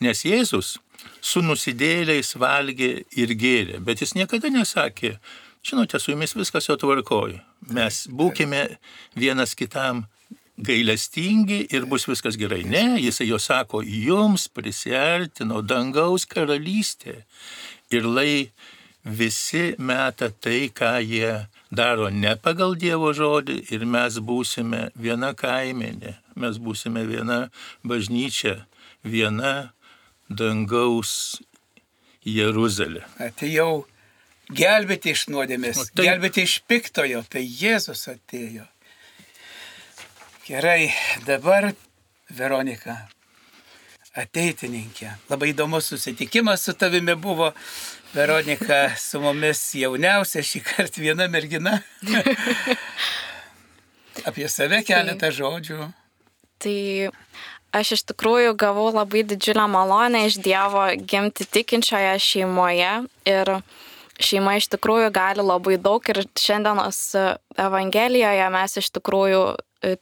Nes 0.04 0.24
Jėzus 0.26 0.74
su 1.24 1.40
nusidėliais 1.40 2.34
valgė 2.36 2.90
ir 3.16 3.32
gėrė, 3.40 3.80
bet 3.80 4.02
jis 4.04 4.12
niekada 4.18 4.50
nesakė, 4.52 5.14
žinote, 5.64 6.00
su 6.00 6.12
jumis 6.12 6.36
viskas 6.36 6.68
jau 6.68 6.76
tvarkoju. 6.80 7.40
Mes 7.72 8.04
būkime 8.12 8.66
vienas 9.16 9.56
kitam 9.56 10.04
gailestingi 10.60 11.64
ir 11.72 11.88
bus 11.88 12.04
viskas 12.08 12.36
gerai. 12.38 12.62
Ne, 12.68 13.00
jisai 13.00 13.30
jo 13.30 13.40
sako, 13.40 13.80
jums 13.82 14.46
prisartino 14.52 15.62
dangaus 15.64 16.28
karalystė 16.28 17.22
ir 17.90 18.04
lai 18.04 18.52
visi 19.04 19.74
meta 19.78 20.30
tai, 20.30 20.68
ką 20.72 20.98
jie 21.02 21.32
daro 21.74 22.08
ne 22.10 22.34
pagal 22.36 22.74
Dievo 22.80 23.12
žodį 23.16 23.56
ir 23.74 23.84
mes 23.86 24.18
būsime 24.18 24.90
viena 24.96 25.32
kaimenė, 25.34 26.14
mes 26.36 26.58
būsime 26.58 27.02
viena 27.08 27.38
bažnyčia, 27.84 28.64
viena 29.04 29.72
dangaus 30.28 31.40
Jeruzalė. 32.24 33.02
Atėjau 33.20 33.84
gelbėti 34.52 35.12
iš 35.12 35.26
nuodėmės, 35.32 35.76
O 35.82 35.84
tai- 35.94 36.06
gelbėti 36.08 36.42
iš 36.48 36.60
piktojo, 36.68 37.24
tai 37.28 37.42
Jėzus 37.44 38.06
atėjo. 38.14 38.66
Gerai, 40.46 40.92
dabar 41.24 41.72
Veronika, 42.30 43.08
ateitininkė. 44.16 45.14
Labai 45.30 45.52
įdomus 45.54 45.88
susitikimas 45.92 46.62
su 46.66 46.74
tavimi 46.76 47.14
buvo. 47.16 47.52
Veronika 48.14 48.94
su 48.96 49.18
mumis 49.18 49.58
jauniausia 49.74 50.42
šį 50.46 50.60
kartą 50.62 51.02
viena 51.02 51.26
mergina. 51.30 51.80
Apie 54.28 54.46
save 54.48 54.84
keletą 54.86 55.32
žodžių. 55.34 55.88
Tai 56.62 56.76
aš 57.74 57.90
iš 57.96 58.04
tikrųjų 58.12 58.52
gavau 58.60 58.86
labai 58.94 59.24
didžiulę 59.26 59.66
malonę 59.72 60.22
iš 60.28 60.38
Dievo 60.44 60.84
gimti 61.10 61.46
tikinčioje 61.56 62.14
šeimoje 62.22 62.92
ir 63.26 63.50
šeima 64.22 64.54
iš 64.60 64.70
tikrųjų 64.76 65.10
gali 65.14 65.42
labai 65.42 65.80
daug 65.82 66.06
ir 66.14 66.22
šiandienos 66.38 67.00
Evangelijoje 67.58 68.46
mes 68.54 68.78
iš 68.78 68.92
tikrųjų, 68.94 69.42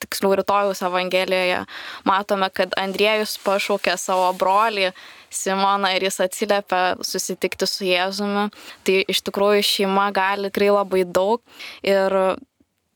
tiksliau 0.03 0.37
rytojus 0.39 0.83
Evangelijoje, 0.87 1.65
matome, 2.09 2.49
kad 2.55 2.77
Andriejus 2.81 3.39
pašaukė 3.45 3.97
savo 4.01 4.31
brolį 4.39 4.93
Simoną 5.33 5.95
ir 5.97 6.05
jis 6.05 6.21
atsiliepia 6.21 6.83
susitikti 7.01 7.67
su 7.69 7.87
Jėzumi. 7.89 8.49
Tai 8.85 8.97
iš 9.09 9.23
tikrųjų 9.27 9.65
šeima 9.65 10.11
gali 10.15 10.51
tikrai 10.53 10.73
labai 10.75 11.07
daug 11.09 11.41
ir 11.81 12.19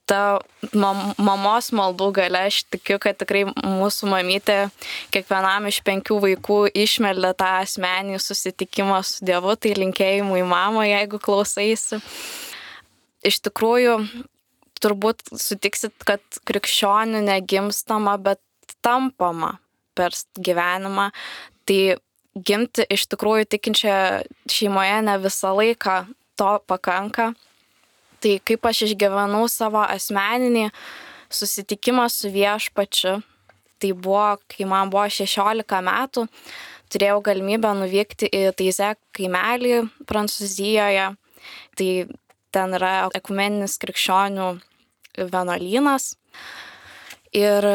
ta 0.07 0.39
mam, 0.71 1.01
mamos 1.19 1.69
maldų 1.75 2.11
gale, 2.15 2.45
aš 2.47 2.61
tikiu, 2.71 2.97
kad 3.03 3.17
tikrai 3.19 3.43
mūsų 3.51 4.09
mamytė 4.11 4.57
kiekvienam 5.13 5.67
iš 5.69 5.81
penkių 5.87 6.19
vaikų 6.23 6.59
išmeldė 6.85 7.33
tą 7.37 7.49
asmenį 7.65 8.21
susitikimą 8.23 9.01
su 9.05 9.27
Dievu, 9.27 9.57
tai 9.59 9.75
linkėjimui 9.77 10.45
mama, 10.47 10.87
jeigu 10.87 11.19
klausaisi. 11.23 11.99
Iš 13.27 13.41
tikrųjų, 13.49 13.97
turbūt 14.83 15.23
sutiksit, 15.33 15.95
kad 16.07 16.21
krikščionių 16.47 17.23
negimstama, 17.25 18.17
bet 18.21 18.41
tampama 18.85 19.57
per 19.97 20.15
gyvenimą. 20.37 21.09
Tai 21.67 21.79
gimti 22.37 22.85
iš 22.93 23.07
tikrųjų 23.11 23.47
tikinčia 23.49 23.97
šeimoje 24.51 25.01
ne 25.07 25.17
visą 25.23 25.53
laiką 25.57 25.97
to 26.37 26.51
pakanka. 26.69 27.31
Tai 28.21 28.37
kaip 28.45 28.65
aš 28.65 28.87
išgyvenau 28.87 29.45
savo 29.51 29.83
asmeninį 29.83 30.69
susitikimą 31.33 32.07
su 32.09 32.31
viešpačiu, 32.33 33.19
tai 33.77 33.91
buvo, 33.93 34.37
kai 34.49 34.65
man 34.69 34.89
buvo 34.89 35.05
16 35.11 35.81
metų, 35.85 36.25
turėjau 36.93 37.19
galimybę 37.25 37.73
nuvykti 37.77 38.29
į 38.33 38.43
Taize 38.57 38.93
kaimelį 39.17 39.83
Prancūzijoje. 40.09 41.11
Tai 41.77 41.89
ten 42.55 42.75
yra 42.77 43.09
ekumeninis 43.17 43.77
krikščionių 43.81 44.49
vienuolynas. 45.17 46.13
Ir 47.35 47.65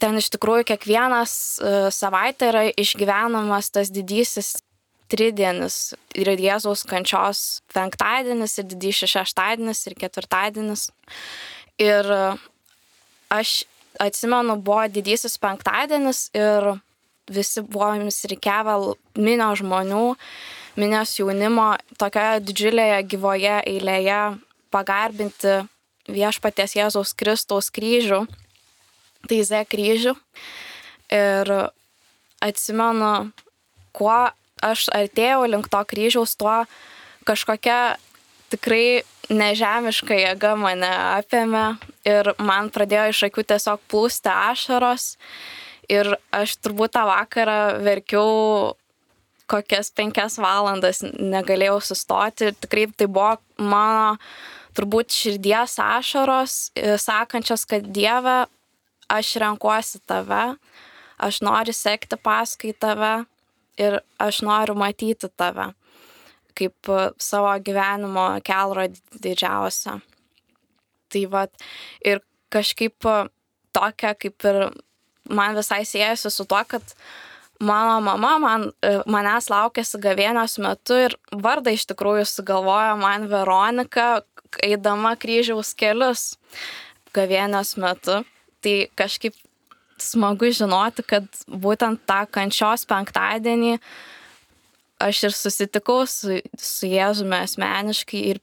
ten 0.00 0.18
iš 0.20 0.30
tikrųjų 0.34 0.66
kiekvienas 0.72 1.32
savaitę 1.94 2.50
yra 2.50 2.66
išgyvenamas 2.70 3.70
tas 3.74 3.92
didysis 3.92 4.58
tridienis 5.10 5.94
ir 6.14 6.30
Jėzaus 6.30 6.84
kančios 6.88 7.60
penktadienis 7.74 8.58
ir 8.60 8.68
didysis 8.70 9.10
šeštadienis 9.16 9.82
ir 9.88 9.96
ketvirtadienis. 9.98 10.88
Ir 11.80 12.06
aš 13.32 13.64
atsimenu, 14.00 14.58
buvo 14.62 14.86
didysis 14.92 15.38
penktadienis 15.42 16.28
ir 16.36 16.74
visi 17.30 17.62
buvom 17.62 18.08
įsirikiavę 18.10 18.76
minio 19.18 19.50
žmonių, 19.58 20.04
minios 20.78 21.16
jaunimo 21.18 21.74
tokioje 21.98 22.40
didžiulėje 22.46 23.02
gyvoje 23.10 23.56
eilėje 23.66 24.20
pagarbinti 24.70 25.60
viešpaties 26.10 26.76
Jėzaus 26.78 27.14
Kristaus 27.18 27.70
kryžių, 27.74 28.24
taize 29.28 29.62
kryžių. 29.70 30.14
Ir 31.10 31.52
atsimenu, 32.40 33.30
kuo 33.96 34.18
aš 34.62 34.88
artėjau 34.94 35.46
link 35.50 35.70
to 35.72 35.80
kryžiaus, 35.90 36.36
tuo 36.38 36.62
kažkokia 37.28 37.96
tikrai 38.52 39.02
nežemiška 39.30 40.16
jėga 40.16 40.54
mane 40.58 40.90
apėmė 41.20 41.64
ir 42.08 42.32
man 42.42 42.70
pradėjo 42.74 43.10
iš 43.12 43.24
akių 43.28 43.46
tiesiog 43.52 43.82
plūsti 43.90 44.30
ašaros. 44.32 45.14
Ir 45.90 46.12
aš 46.34 46.54
turbūt 46.62 46.94
tą 46.94 47.02
vakarą 47.08 47.80
verkiau 47.82 48.76
kokias 49.50 49.90
penkias 49.96 50.38
valandas, 50.42 51.02
negalėjau 51.02 51.80
sustoti. 51.90 52.50
Ir 52.50 52.58
tikrai 52.62 52.86
tai 52.94 53.08
buvo 53.10 53.34
mano 53.58 54.16
turbūt 54.78 55.12
širdies 55.14 55.76
ašaros, 55.82 56.70
sakančios, 57.02 57.66
kad 57.68 57.90
Dieve, 57.90 58.44
aš 59.10 59.34
renkuosi 59.42 60.00
tave, 60.06 60.54
aš 61.18 61.42
noriu 61.42 61.74
sekti 61.74 62.16
paskui 62.16 62.72
tave 62.72 63.24
ir 63.80 63.98
aš 64.22 64.42
noriu 64.46 64.78
matyti 64.78 65.28
tave 65.36 65.72
kaip 66.60 66.90
savo 67.20 67.52
gyvenimo 67.64 68.26
kelrodį 68.44 69.20
didžiausią. 69.24 69.96
Tai 71.10 71.22
vad, 71.32 71.52
ir 72.06 72.20
kažkaip 72.52 73.08
tokia, 73.74 74.14
kaip 74.14 74.46
ir 74.50 74.60
man 75.30 75.56
visai 75.58 75.82
siejasi 75.88 76.30
su 76.30 76.46
tuo, 76.46 76.60
kad 76.68 76.94
mano 77.60 78.00
mama 78.04 78.32
man, 78.40 78.66
manęs 79.06 79.50
laukėsi 79.52 80.00
gavienos 80.02 80.56
metu 80.62 80.96
ir 81.06 81.16
vardą 81.32 81.74
iš 81.76 81.86
tikrųjų 81.92 82.26
sugalvojo 82.28 82.96
man 83.00 83.28
Veronika, 83.30 84.22
eidama 84.64 85.14
kryžiaus 85.20 85.74
kelius 85.78 86.34
gavienos 87.14 87.76
metu. 87.80 88.22
Tai 88.60 88.76
kažkaip 88.98 89.36
smagu 90.00 90.50
žinoti, 90.52 91.04
kad 91.04 91.26
būtent 91.48 92.02
tą 92.08 92.24
kančios 92.32 92.86
penktadienį 92.88 93.76
aš 95.00 95.22
ir 95.28 95.36
susitikau 95.36 96.04
su, 96.08 96.40
su 96.60 96.88
Jėzumi 96.88 97.38
asmeniškai 97.40 98.20
ir 98.34 98.40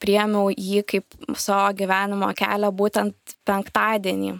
priemiau 0.00 0.48
jį 0.52 0.82
kaip 0.88 1.36
savo 1.36 1.68
gyvenimo 1.76 2.30
kelią 2.36 2.72
būtent 2.72 3.36
penktadienį, 3.48 4.36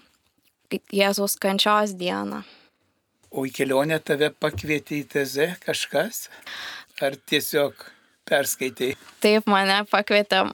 Jėzaus 0.92 1.36
kančios 1.40 1.92
dieną. 1.96 2.42
O 3.36 3.44
į 3.44 3.52
kelionę 3.52 3.98
tave 4.00 4.30
pakvietė 4.32 5.02
į 5.02 5.06
teze 5.12 5.50
kažkas? 5.60 6.26
Ar 7.04 7.18
tiesiog 7.28 7.82
perskaitai? 8.24 8.94
Taip, 9.20 9.44
mane 9.52 9.82
pakvietė 9.90 10.46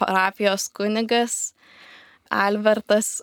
parapijos 0.00 0.70
kunigas 0.72 1.52
Albertas. 2.32 3.18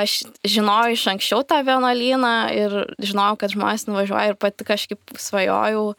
Aš 0.00 0.20
žinojau 0.46 0.96
iš 0.96 1.06
anksčiau 1.12 1.46
tą 1.46 1.60
vienuolyną 1.66 2.34
ir 2.54 2.74
žinojau, 2.98 3.38
kad 3.38 3.54
žmonės 3.54 3.86
nuvažiuoja 3.86 4.32
ir 4.32 4.38
pati 4.42 4.66
kažkaip 4.66 5.14
svajojau 5.18 5.94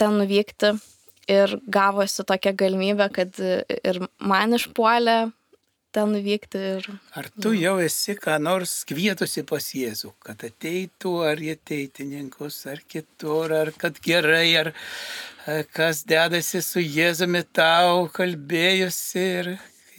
ten 0.00 0.18
nuvykti. 0.20 0.74
Ir 1.32 1.54
gavosi 1.72 2.24
tokia 2.28 2.52
galimybė, 2.52 3.08
kad 3.12 3.38
ir 3.40 4.02
man 4.20 4.56
išpuolė 4.56 5.30
ten 5.94 6.10
nuvykti. 6.14 6.62
Ir... 6.78 6.88
Ar 7.16 7.28
tu 7.42 7.54
jau 7.56 7.76
esi 7.82 8.16
ką 8.18 8.38
nors 8.42 8.80
kvietusi 8.88 9.44
pas 9.48 9.68
Jėzų, 9.74 10.14
kad 10.24 10.42
ateitų 10.46 11.14
ar 11.30 11.42
į 11.42 11.54
ateitininkus, 11.54 12.64
ar 12.70 12.82
kitur, 12.90 13.54
ar 13.54 13.72
kad 13.78 14.00
gerai, 14.04 14.48
ar 14.64 14.72
kas 15.76 16.02
dedasi 16.08 16.62
su 16.64 16.82
Jėzumi 16.82 17.44
tau 17.54 18.08
kalbėjusi 18.14 19.24
ir 19.40 19.54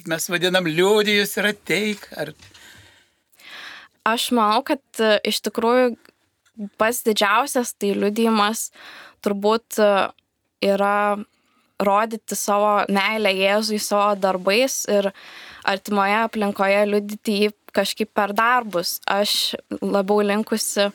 mes 0.10 0.28
vadinam, 0.30 0.68
liūdėjus 0.70 1.38
ir 1.40 1.50
ateik. 1.52 2.10
Ar... 2.18 2.34
Aš 4.06 4.30
manau, 4.38 4.62
kad 4.66 4.84
e, 5.02 5.16
iš 5.26 5.42
tikrųjų 5.48 5.96
pats 6.80 7.04
didžiausias 7.06 7.74
tai 7.80 7.94
liudijimas 7.98 8.70
turbūt 9.26 9.80
e, 9.82 9.90
yra 10.66 10.98
rodyti 11.82 12.38
savo 12.40 12.86
meilę 12.94 13.34
Jėzui 13.36 13.82
savo 13.84 14.14
darbais 14.20 14.84
ir 14.92 15.12
artimoje 15.66 16.18
aplinkoje 16.22 16.82
liudyti 16.90 17.40
jį 17.42 17.52
kažkaip 17.76 18.12
per 18.16 18.34
darbus. 18.38 19.00
Aš 19.10 19.56
labiau 19.82 20.24
linkusi 20.26 20.90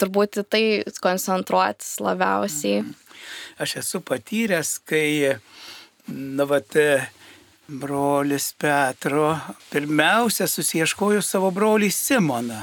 turbūt 0.00 0.40
į 0.42 0.46
tai 0.50 0.64
koncentruotis 1.02 1.96
labiausiai. 2.04 2.84
Aš 3.62 3.78
esu 3.80 4.02
patyręs, 4.04 4.76
kai, 4.84 5.38
na, 6.08 6.44
vat, 6.48 6.76
brolis 7.66 8.52
Petro 8.58 9.32
pirmiausia 9.72 10.46
susieškojo 10.50 11.22
savo 11.24 11.50
brolį 11.50 11.90
Simoną. 11.90 12.60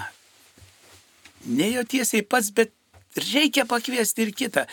Ne 1.52 1.74
jo 1.74 1.84
tiesiai 1.84 2.24
pats, 2.24 2.54
bet 2.56 2.72
reikia 3.20 3.66
pakviesti 3.70 4.24
ir 4.24 4.32
kitą. 4.36 4.64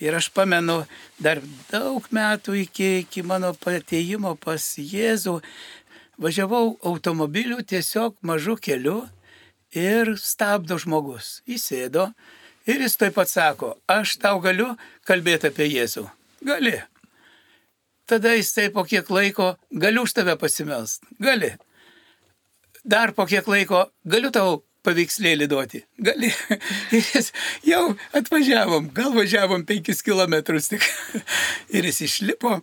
Ir 0.00 0.14
aš 0.14 0.30
pamenu, 0.34 0.82
dar 1.18 1.42
daug 1.70 2.06
metų 2.14 2.54
iki, 2.62 2.90
iki 3.02 3.24
mano 3.26 3.52
pateimo 3.58 4.36
pas 4.38 4.62
Jėzų, 4.78 5.40
važiavau 6.22 6.76
automobiliu 6.86 7.62
tiesiog 7.66 8.16
mažu 8.22 8.56
keliu 8.56 9.02
ir 9.74 10.14
stabdo 10.20 10.78
žmogus. 10.78 11.40
Įsėdo 11.48 12.10
ir 12.68 12.84
jis 12.84 12.96
taip 13.00 13.16
pat 13.18 13.30
sako, 13.30 13.74
aš 13.90 14.16
tau 14.22 14.40
galiu 14.44 14.72
kalbėti 15.08 15.50
apie 15.50 15.68
Jėzų. 15.72 16.06
Gali. 16.46 16.76
Tada 18.06 18.34
jis 18.36 18.50
taip 18.54 18.74
po 18.76 18.84
kiek 18.84 19.08
laiko, 19.10 19.54
galiu 19.70 20.04
už 20.06 20.14
tave 20.16 20.36
pasimelst. 20.38 21.06
Gali. 21.22 21.54
Dar 22.84 23.14
po 23.14 23.26
kiek 23.30 23.46
laiko, 23.48 23.86
galiu 24.04 24.32
tau 24.34 24.62
paveikslėlį 24.86 25.46
duoti. 25.50 25.82
Gali. 26.02 26.32
Ir 26.96 27.02
jis 27.14 27.30
jau 27.66 27.92
atvažiavom, 28.18 28.90
gal 28.94 29.14
važiavom 29.14 29.64
penkis 29.66 30.02
kilometrus 30.02 30.72
tik. 30.72 30.86
Ir 31.76 31.86
jis 31.88 32.02
išlipo. 32.08 32.58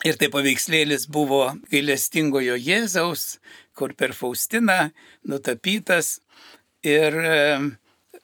Ir 0.00 0.16
tai 0.16 0.30
paveikslėlis 0.32 1.04
buvo 1.12 1.42
gailestingojo 1.68 2.54
Jėzaus, 2.56 3.36
kur 3.76 3.92
per 3.92 4.14
Faustiną 4.16 4.94
nutapytas. 5.28 6.20
Ir 6.80 7.12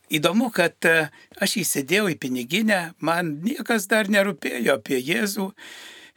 įdomu, 0.08 0.48
kad 0.54 0.88
e, 0.88 1.10
aš 1.42 1.58
įsidėjau 1.60 2.08
į 2.14 2.16
piniginę, 2.22 2.80
man 3.04 3.36
niekas 3.44 3.90
dar 3.90 4.08
nerūpėjo 4.08 4.78
apie 4.78 5.02
Jėzų, 5.04 5.50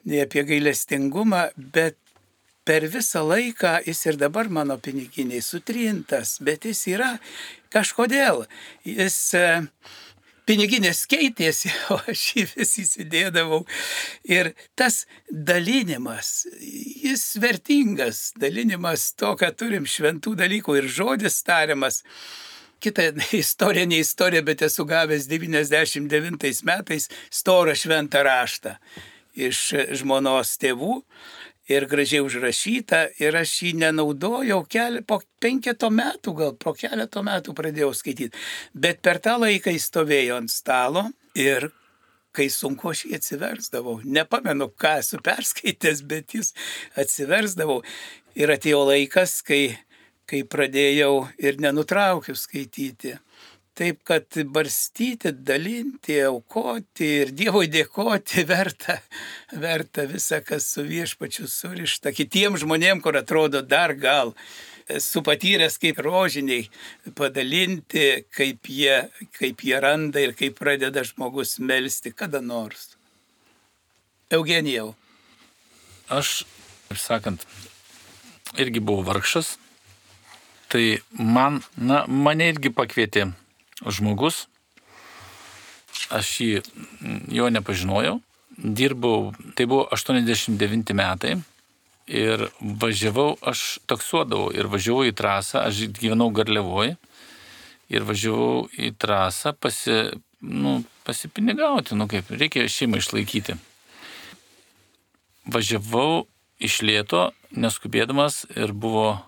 nei 0.08 0.24
apie 0.24 0.45
gailestingumą, 0.48 1.50
bet 1.58 1.98
per 2.63 2.86
visą 2.88 3.26
laiką 3.26 3.80
jis 3.88 4.06
ir 4.06 4.19
dabar 4.22 4.48
mano 4.48 4.78
piniginiai 4.80 5.41
sutrintas, 5.43 6.38
bet 6.39 6.69
jis 6.69 6.86
yra 6.93 7.15
kažkodėl. 7.74 8.45
Jis 8.88 9.17
e, 9.36 9.45
piniginės 10.50 11.04
keitėsi, 11.10 11.72
o 11.94 12.00
aš 12.10 12.26
jį 12.36 12.46
vis 12.56 12.76
įsidėdavau. 12.84 13.62
Ir 14.30 14.54
tas 14.80 15.04
dalinimas, 15.30 16.48
jis 16.60 17.26
vertingas, 17.42 18.30
dalinimas 18.40 19.12
to, 19.20 19.36
ką 19.40 19.52
turim 19.58 19.88
šventų 19.90 20.36
dalykų 20.40 20.80
ir 20.82 20.90
žodis 21.00 21.42
tariamas. 21.46 22.04
Kita 22.80 23.10
istorija, 23.36 23.84
ne 23.92 24.00
istorija, 24.00 24.42
bet 24.48 24.64
esu 24.64 24.86
gavęs 24.88 25.28
99 25.28 26.62
metais 26.68 27.10
storą 27.42 27.76
šventą 27.76 28.24
raštą 28.24 28.78
iš 29.40 29.60
žmonos 30.00 30.56
tėvų 30.60 31.02
ir 31.70 31.86
gražiai 31.90 32.24
užrašyta 32.26 33.02
ir 33.22 33.38
aš 33.38 33.56
jį 33.64 33.74
nenaudojau 33.84 34.64
keli, 34.70 35.04
po 35.06 35.20
penketo 35.42 35.92
metų, 35.94 36.34
gal 36.42 36.56
po 36.58 36.74
keleto 36.78 37.24
metų 37.26 37.54
pradėjau 37.58 37.92
skaityti. 37.98 38.34
Bet 38.74 39.04
per 39.06 39.22
tą 39.24 39.38
laiką 39.42 39.74
jis 39.76 39.90
stovėjo 39.92 40.40
ant 40.42 40.54
stalo 40.54 41.06
ir 41.38 41.70
kai 42.36 42.48
sunku 42.54 42.92
aš 42.92 43.06
jį 43.06 43.20
atsiversdavau. 43.20 44.00
Nepamenu, 44.06 44.70
ką 44.80 44.98
esu 45.04 45.22
perskaitęs, 45.26 46.04
bet 46.10 46.36
jis 46.38 46.54
atsiversdavau. 47.00 47.82
Ir 48.40 48.54
atėjo 48.54 48.84
laikas, 48.92 49.40
kai, 49.46 49.78
kai 50.30 50.44
pradėjau 50.46 51.28
ir 51.42 51.60
nenutraukiau 51.62 52.38
skaityti. 52.38 53.18
Taip, 53.80 54.02
kad 54.04 54.36
barstyti, 54.52 55.32
dalinti, 55.32 56.18
aukoti 56.28 57.08
ir 57.22 57.30
Dievui 57.32 57.70
dėkoti 57.72 58.44
verta, 58.50 58.98
verta 59.56 60.04
visą, 60.10 60.42
kas 60.44 60.68
su 60.74 60.84
viešpačiu 60.84 61.48
surišta. 61.48 62.12
Kitiems 62.12 62.65
žmonėms, 62.65 63.00
kur 63.06 63.15
atrodo 63.15 63.63
dar 63.63 63.96
gal 63.96 64.34
esu 64.89 65.24
patyręs 65.24 65.80
kaip 65.80 66.04
rožiniai 66.04 66.68
padalinti, 67.15 68.26
kaip 68.36 68.68
jie, 68.68 69.00
kaip 69.39 69.63
jie 69.63 69.80
randa 69.80 70.28
ir 70.28 70.36
kaip 70.36 70.60
pradeda 70.60 71.06
žmogus 71.08 71.56
melstį 71.63 72.12
kada 72.20 72.44
nors. 72.44 72.98
Eugenijau. 74.34 74.92
Aš, 76.12 76.42
kaip 76.89 77.00
sakant, 77.00 77.48
irgi 78.60 78.84
buvau 78.84 79.08
vargšas. 79.08 79.56
Tai 80.70 80.84
man, 81.15 81.63
na, 81.80 82.04
mane 82.06 82.52
irgi 82.52 82.76
pakvietė 82.76 83.32
žmogus, 83.86 84.48
aš 86.12 86.32
jį 86.44 86.62
jo 87.36 87.50
nepažinojau, 87.54 88.20
dirbau, 88.58 89.32
tai 89.56 89.68
buvo 89.70 89.88
89 89.94 90.94
metai 90.98 91.38
ir 92.10 92.48
važiavau, 92.60 93.38
aš 93.46 93.80
taksuodavau 93.88 94.50
ir 94.56 94.68
važiavau 94.72 95.06
į 95.08 95.13
trasą, 95.15 95.63
aš 95.70 95.86
gyvenau 95.96 96.32
Garliavoje 96.34 96.98
ir 97.89 98.06
važiavau 98.06 98.68
į 98.74 98.92
trasą 99.00 99.54
pasi, 99.54 100.00
nu, 100.42 100.80
pasipinigauti, 101.06 101.96
nu 101.96 102.10
kaip, 102.10 102.30
reikia 102.34 102.68
šeimą 102.70 103.00
išlaikyti. 103.02 103.58
Važiavau 105.50 106.26
iš 106.60 106.82
lėto, 106.86 107.30
neskubėdamas 107.56 108.44
ir 108.58 108.74
buvo 108.74 109.22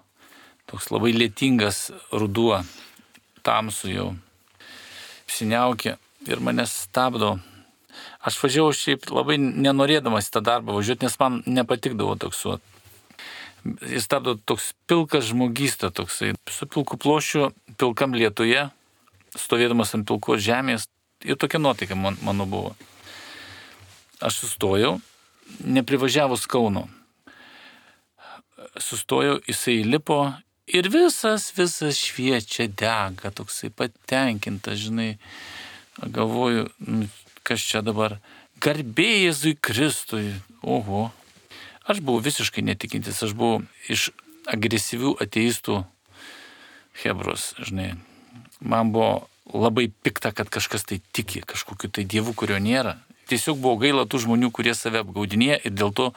toks 0.69 0.91
labai 0.91 1.13
lėtingas 1.15 1.89
ruduo, 2.11 2.61
tamsu 3.45 3.89
jau 3.91 4.09
apsiniaukia 5.31 5.95
ir 6.27 6.39
mane 6.43 6.65
stabdo. 6.67 7.39
Aš 8.21 8.37
važiavau 8.43 8.73
šiaip 8.75 9.07
labai 9.11 9.37
nenorėdamas 9.39 10.27
į 10.27 10.35
tą 10.35 10.41
darbą 10.43 10.75
važiuoti, 10.75 11.07
nes 11.07 11.15
man 11.19 11.39
nepatikdavo 11.47 12.17
taksuoti. 12.19 12.63
Jis 13.87 14.05
stabdo 14.07 14.35
toks 14.35 14.71
pilkas 14.89 15.29
žmogystė, 15.29 15.91
toksai 15.93 16.33
su 16.49 16.67
pilku 16.67 16.97
plošiu, 16.97 17.51
pilkam 17.79 18.15
lietuje, 18.17 18.67
stovėdamas 19.37 19.95
ant 19.95 20.07
pilkos 20.09 20.41
žemės. 20.43 20.87
Ir 21.23 21.37
tokia 21.37 21.61
nuotaika 21.61 21.95
man, 21.95 22.17
mano 22.25 22.47
buvo. 22.49 22.73
Aš 24.21 24.41
sustojau, 24.43 24.97
neprivažiavus 25.63 26.47
Kauno. 26.49 26.87
Sustojau, 28.77 29.39
jisai 29.47 29.81
lipo 29.85 30.25
Ir 30.71 30.87
visas, 30.87 31.49
visas 31.51 31.97
šviečia, 31.99 32.69
dega, 32.71 33.31
toksai 33.35 33.67
patenkintas, 33.75 34.79
žinai. 34.79 35.17
Galvoju, 35.99 36.69
nu, 36.87 37.09
kas 37.43 37.59
čia 37.67 37.81
dabar. 37.83 38.21
Garbėjai 38.63 39.25
Jėzui 39.25 39.57
Kristui. 39.59 40.29
Oho. 40.63 41.09
Aš 41.91 41.99
buvau 41.99 42.23
visiškai 42.23 42.63
netikintis, 42.63 43.19
aš 43.25 43.33
buvau 43.35 43.65
iš 43.91 44.13
agresyvių 44.47 45.17
ateistų 45.19 45.81
Hebros, 47.03 47.51
žinai. 47.59 47.91
Man 48.63 48.93
buvo 48.95 49.27
labai 49.51 49.89
pikta, 49.91 50.31
kad 50.31 50.47
kažkas 50.53 50.87
tai 50.87 51.01
tiki, 51.11 51.43
kažkokiu 51.43 51.91
tai 51.91 52.07
dievu, 52.07 52.31
kurio 52.37 52.61
nėra. 52.63 52.95
Tiesiog 53.27 53.59
buvo 53.59 53.75
gaila 53.81 54.07
tų 54.07 54.23
žmonių, 54.23 54.53
kurie 54.55 54.77
save 54.77 55.03
apgaudinėja 55.03 55.59
ir 55.65 55.75
dėl 55.75 55.91
to 55.91 56.11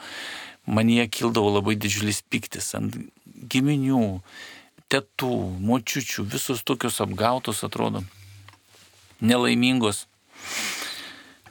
man 0.65 0.89
jie 0.89 1.09
kildavo 1.11 1.51
labai 1.57 1.75
didžiulis 1.75 2.23
piktis 2.29 2.71
ant 2.77 2.95
giminių, 3.35 4.21
tetų, 4.91 5.33
močiučių, 5.65 6.25
visus 6.29 6.63
tokius 6.63 7.01
apgautus 7.03 7.63
atrodo, 7.67 8.03
nelaimingos. 9.21 10.05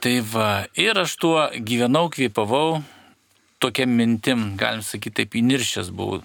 Tai 0.01 0.19
va, 0.29 0.49
ir 0.77 0.97
aš 1.01 1.15
tuo 1.21 1.37
gyvenau, 1.55 2.07
kvėpavau, 2.13 2.83
tokia 3.63 3.87
mintim, 3.89 4.53
galim 4.59 4.83
sakyti, 4.85 5.23
taip 5.23 5.37
įniršęs 5.39 5.89
buvau. 5.95 6.21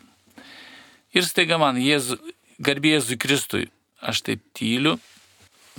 Ir 1.17 1.25
staiga 1.27 1.59
man, 1.59 1.81
Jėzu, 1.81 2.19
garbė 2.63 2.95
Jėzui 2.97 3.17
Kristui, 3.19 3.65
aš 4.01 4.23
taip 4.27 4.45
tyliu, 4.55 4.99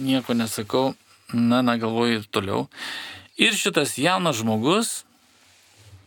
nieko 0.02 0.36
nesakau, 0.36 0.96
na, 1.34 1.62
na, 1.62 1.78
galvoju 1.80 2.20
ir 2.20 2.28
toliau. 2.34 2.65
Ir 3.39 3.56
šitas 3.56 3.96
jaunas 4.02 4.41
žmogus 4.41 5.04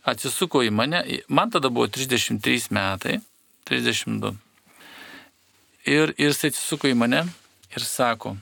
atsisuko 0.05 0.61
į 0.61 0.69
mane, 0.75 1.01
man 1.27 1.49
tada 1.53 1.71
buvo 1.73 1.87
33 1.89 2.69
metai, 2.75 3.17
32. 3.65 4.35
Ir, 5.85 6.13
ir 6.17 6.29
jis 6.29 6.43
atsisuko 6.49 6.89
į 6.89 6.97
mane 6.97 7.23
ir 7.75 7.85
sako, 7.85 8.35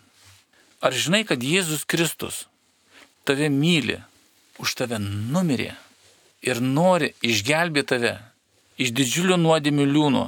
ar 0.84 0.96
žinai, 0.96 1.24
kad 1.28 1.44
Jėzus 1.44 1.88
Kristus 1.88 2.46
tave 3.28 3.50
myli, 3.52 4.02
už 4.60 4.76
tave 4.80 5.00
numirė 5.00 5.74
ir 6.44 6.60
nori 6.62 7.14
išgelbėti 7.24 7.90
tave 7.96 8.14
iš 8.82 8.92
didžiulio 8.96 9.38
nuodėmių 9.40 9.86
liūno. 9.90 10.24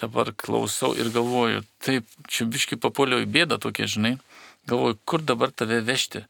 Dabar 0.00 0.32
klausau 0.32 0.94
ir 0.96 1.10
galvoju, 1.12 1.60
taip, 1.84 2.06
čia 2.24 2.46
biški 2.48 2.78
papoliau 2.80 3.20
į 3.20 3.28
bėdą 3.28 3.60
tokia, 3.60 3.88
žinai. 3.90 4.14
Galvoju, 4.70 4.96
kur 5.04 5.20
dabar 5.20 5.52
tave 5.52 5.82
vežti. 5.84 6.24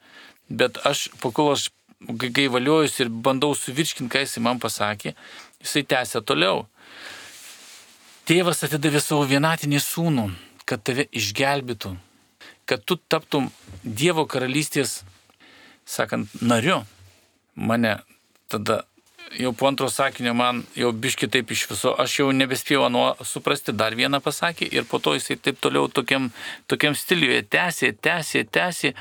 Bet 0.50 0.80
aš, 0.86 1.06
po 1.22 1.30
kol 1.30 1.52
aš 1.54 1.68
gaivaliojus 2.00 2.98
ir 2.98 3.12
bandau 3.12 3.54
suvirškinti, 3.54 4.10
ką 4.10 4.24
jisai 4.24 4.42
man 4.42 4.58
pasakė, 4.62 5.14
jisai 5.62 5.84
tęsė 5.86 6.24
toliau. 6.26 6.64
Tėvas 8.28 8.62
atidavė 8.66 9.00
savo 9.02 9.24
vienatinį 9.28 9.80
sūnų, 9.82 10.28
kad 10.68 10.82
tave 10.86 11.06
išgelbėtų, 11.16 11.94
kad 12.68 12.84
tu 12.86 12.98
taptum 13.10 13.48
Dievo 13.82 14.26
karalystės, 14.28 15.00
sakant, 15.88 16.30
nariu. 16.40 16.82
Mane 17.56 17.98
tada 18.48 18.84
jau 19.38 19.52
po 19.52 19.66
antro 19.66 19.88
sakinio 19.90 20.34
man 20.34 20.62
jau 20.76 20.92
biški 20.92 21.28
taip 21.30 21.50
iš 21.54 21.66
viso, 21.70 21.92
aš 22.02 22.16
jau 22.20 22.30
nebespėjau 22.34 22.88
nuo 22.92 23.12
suprasti, 23.26 23.72
dar 23.72 23.94
vieną 23.98 24.20
pasakė 24.24 24.68
ir 24.70 24.86
po 24.90 24.98
to 24.98 25.14
jisai 25.18 25.38
taip 25.38 25.60
toliau 25.62 25.88
tokiam, 25.88 26.30
tokiam 26.66 26.96
stiliuje 26.98 27.44
tęsė, 27.50 27.94
tęsė, 28.02 28.44
tęsė. 28.50 28.94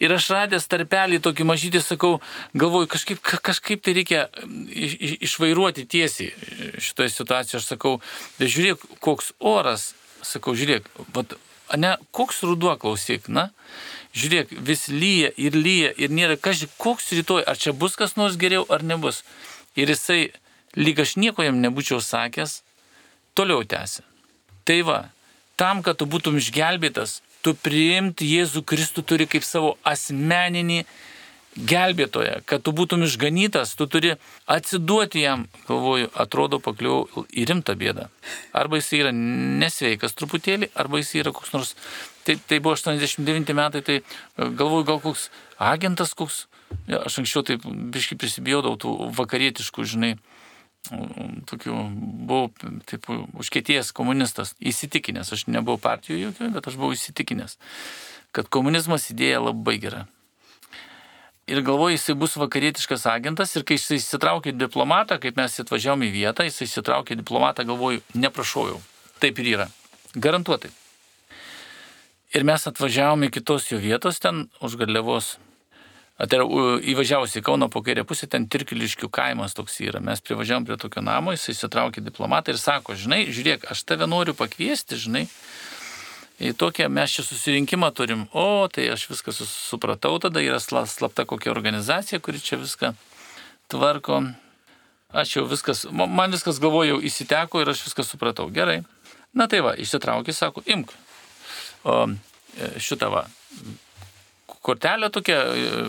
Ir 0.00 0.14
aš 0.16 0.30
radęs 0.32 0.64
tarpelį 0.64 1.18
tokį 1.20 1.44
mažytį, 1.44 1.82
sakau, 1.84 2.14
galvoju, 2.56 2.88
kažkaip, 2.88 3.20
kažkaip 3.20 3.82
tai 3.84 3.92
reikia 3.98 4.22
iš, 4.72 4.94
iš, 4.96 5.16
išvairuoti 5.28 5.84
tiesiai 5.84 6.32
šitoje 6.82 7.12
situacijoje. 7.14 7.60
Aš 7.60 7.68
sakau, 7.72 7.94
žiūrėk, 8.40 8.82
koks 9.04 9.32
oras, 9.38 9.92
sakau, 10.26 10.54
žiūrėk, 10.58 10.88
vat, 11.14 11.36
ne, 11.78 11.94
koks 12.16 12.42
ruduo 12.46 12.74
klausyk, 12.80 13.28
na, 13.28 13.48
žiūrėk, 14.16 14.54
vis 14.66 14.88
lyja 14.90 15.30
ir 15.36 15.56
lyja 15.56 15.92
ir 15.96 16.12
nėra, 16.14 16.38
kažkaip, 16.40 16.74
koks 16.80 17.12
rytoj, 17.16 17.44
ar 17.46 17.60
čia 17.60 17.74
bus 17.76 17.96
kas 17.98 18.16
nors 18.20 18.38
geriau 18.40 18.66
ar 18.72 18.84
nebus. 18.86 19.22
Ir 19.78 19.92
jisai, 19.92 20.32
lyg 20.76 21.00
aš 21.02 21.16
nieko 21.20 21.46
jam 21.46 21.60
nebūčiau 21.62 22.02
sakęs, 22.04 22.60
toliau 23.38 23.64
tęsė. 23.64 24.04
Tai 24.66 24.78
va, 24.86 25.00
tam, 25.60 25.84
kad 25.86 25.98
tu 26.00 26.06
būtum 26.10 26.38
išgelbėtas, 26.40 27.20
tu 27.44 27.54
priimti 27.56 28.28
Jėzų 28.28 28.62
Kristų 28.68 29.04
turi 29.06 29.26
kaip 29.30 29.46
savo 29.46 29.76
asmeninį 29.86 30.84
gelbėtoją, 31.56 32.40
kad 32.46 32.62
tu 32.62 32.72
būtum 32.76 33.02
išganytas, 33.04 33.74
tu 33.78 33.86
turi 33.90 34.14
atsiduoti 34.50 35.24
jam, 35.24 35.46
galvoju, 35.66 36.10
atrodo 36.14 36.60
pakliau 36.62 37.08
į 37.26 37.46
rimtą 37.50 37.74
bėdą. 37.78 38.06
Arba 38.54 38.78
jis 38.78 38.92
yra 39.00 39.10
nesveikas 39.14 40.14
truputėlį, 40.18 40.70
arba 40.78 41.00
jis 41.02 41.14
yra 41.18 41.34
koks 41.34 41.54
nors, 41.56 41.72
tai, 42.26 42.38
tai 42.38 42.60
buvo 42.62 42.76
89 42.78 43.54
metai, 43.58 43.82
tai 43.82 43.98
galvoju, 44.38 44.86
gal 44.92 45.00
koks 45.02 45.28
agentas 45.58 46.14
koks, 46.14 46.44
ja, 46.86 47.02
aš 47.02 47.18
anksčiau 47.24 47.42
taip 47.46 47.66
biškai 47.66 48.18
prisibijodavau 48.20 48.78
tų 48.78 48.94
vakarietiškų, 49.18 49.88
žinai, 49.90 50.12
tokių, 51.50 51.74
buvau 52.30 52.46
taip 52.88 53.10
užkėties 53.10 53.90
komunistas, 53.96 54.54
įsitikinęs, 54.62 55.34
aš 55.34 55.44
nebuvau 55.50 55.82
partijų 55.82 56.22
jokių, 56.28 56.54
bet 56.54 56.70
aš 56.70 56.78
buvau 56.78 56.94
įsitikinęs, 56.94 57.58
kad 58.30 58.48
komunizmas 58.48 59.10
idėja 59.10 59.42
labai 59.50 59.76
gera 59.82 60.06
ir 61.50 61.62
galvoju, 61.66 61.96
jisai 61.96 62.14
bus 62.18 62.36
vakarietiškas 62.38 63.06
agentas 63.10 63.56
ir 63.58 63.66
kai 63.66 63.78
jisai 63.78 63.98
įsitraukė 63.98 64.54
diplomatą, 64.54 65.18
kaip 65.22 65.38
mes 65.40 65.58
atvažiavome 65.62 66.08
į 66.08 66.14
vietą, 66.14 66.46
jisai 66.46 66.68
įsitraukė 66.68 67.18
diplomatą, 67.18 67.66
galvoju, 67.68 68.04
neprašojau. 68.14 68.78
Taip 69.20 69.42
ir 69.42 69.52
yra. 69.56 69.68
Garantuotai. 70.14 70.70
Ir 72.30 72.46
mes 72.46 72.66
atvažiavome 72.70 73.26
į 73.26 73.34
kitos 73.40 73.70
jo 73.72 73.80
vietos 73.82 74.22
ten 74.22 74.44
už 74.62 74.78
Garliavos. 74.78 75.36
Tai 76.20 76.36
yra 76.36 76.44
įvažiavus 76.92 77.34
į 77.40 77.42
Kauno 77.42 77.70
po 77.72 77.80
kairę 77.82 78.04
pusę, 78.04 78.28
ten 78.28 78.44
Tirkiliškių 78.50 79.08
kaimas 79.08 79.56
toks 79.56 79.78
yra. 79.80 80.02
Mes 80.04 80.20
privažiavom 80.20 80.66
prie 80.68 80.76
tokio 80.78 81.00
namo, 81.02 81.32
jis 81.32 81.48
įsitraukė 81.54 82.04
diplomatą 82.04 82.52
ir 82.52 82.60
sako, 82.60 82.94
žinai, 82.94 83.22
žiūrėk, 83.32 83.64
aš 83.72 83.86
tave 83.88 84.06
noriu 84.10 84.36
pakviesti, 84.36 85.00
žinai, 85.00 85.24
į 86.40 86.54
tokią 86.56 86.88
mes 86.88 87.12
čia 87.12 87.24
susirinkimą 87.26 87.90
turim. 87.96 88.24
O, 88.32 88.66
tai 88.72 88.88
aš 88.94 89.08
viską 89.10 89.34
supratau, 89.36 90.16
tada 90.22 90.40
yra 90.40 90.60
slapta 90.60 91.26
kokia 91.28 91.52
organizacija, 91.52 92.20
kuri 92.24 92.40
čia 92.40 92.58
viską 92.60 92.94
tvarko. 93.70 94.22
Aš 95.10 95.36
jau 95.36 95.44
viskas, 95.50 95.84
man 95.90 96.30
viskas 96.32 96.60
galvojau 96.62 97.00
įsiteko 97.02 97.60
ir 97.60 97.72
aš 97.72 97.84
viską 97.88 98.06
supratau. 98.06 98.48
Gerai. 98.54 98.80
Na 99.34 99.46
tai 99.50 99.60
va, 99.62 99.74
išsitraukė, 99.78 100.34
sako, 100.34 100.62
imk. 100.70 100.94
O 101.86 101.96
e, 102.06 102.70
šitą 102.82 103.10
va, 103.12 103.24
kortelę 104.62 105.10
tokia, 105.10 105.42
e, 105.54 105.84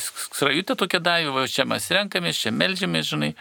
skrajutę 0.00 0.76
tokia 0.76 1.00
davė, 1.00 1.32
va, 1.34 1.46
čia 1.48 1.66
mes 1.68 1.88
renkamės, 1.92 2.44
čia 2.44 2.52
melžiamės, 2.52 3.10
žinai. 3.12 3.32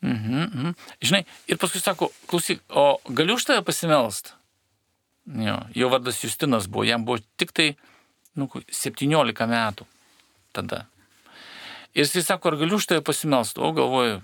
Mhm, 0.00 0.42
mhm. 0.42 0.76
Žinai, 1.04 1.24
ir 1.48 1.60
paskui 1.60 1.80
sako, 1.82 2.08
klausyk, 2.30 2.62
o 2.72 2.96
galiu 3.12 3.36
už 3.36 3.48
tave 3.48 3.64
pasimelst? 3.66 4.34
Jo, 5.38 5.60
jo 5.74 5.88
vardas 5.88 6.24
Justinas 6.24 6.66
buvo, 6.66 6.84
jam 6.84 7.04
buvo 7.06 7.20
tik 7.38 7.52
tai 7.54 7.68
nu, 8.34 8.48
17 8.50 9.46
metų 9.46 9.86
tada. 10.52 10.86
Ir 11.94 12.06
jis 12.06 12.26
sako, 12.26 12.50
ar 12.50 12.58
galiu 12.58 12.78
už 12.78 12.86
tai 12.90 13.00
pasimelsti? 13.02 13.62
O 13.62 13.70
galvoju, 13.74 14.20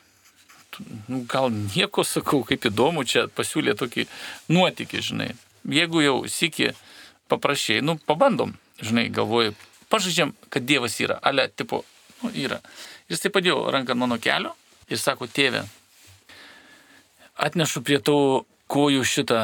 nu, 1.08 1.22
gal 1.30 1.50
nieko 1.50 2.04
sakau, 2.06 2.42
kaip 2.46 2.66
įdomu, 2.70 3.04
čia 3.06 3.26
pasiūlė 3.30 3.74
tokį 3.78 4.06
nuotykį, 4.50 5.02
žinai. 5.02 5.30
Jeigu 5.66 6.02
jau 6.02 6.16
sėki 6.30 6.72
paprašiai, 7.30 7.82
nu, 7.82 7.96
pabandom, 8.06 8.54
žinai, 8.82 9.08
galvoju, 9.10 9.54
pažaidžiam, 9.90 10.34
kad 10.50 10.66
Dievas 10.66 10.98
yra, 11.02 11.18
ale, 11.22 11.48
tipo, 11.50 11.82
nu, 12.22 12.30
yra. 12.34 12.60
Jis 13.10 13.22
tai 13.22 13.34
padėjo 13.34 13.64
ranką 13.74 13.98
mano 13.98 14.18
kelio 14.22 14.54
ir 14.90 15.02
sako, 15.02 15.26
tėve, 15.26 15.64
atnešu 17.34 17.82
prie 17.86 17.98
tavo 18.02 18.44
kojų 18.70 19.02
šitą 19.06 19.40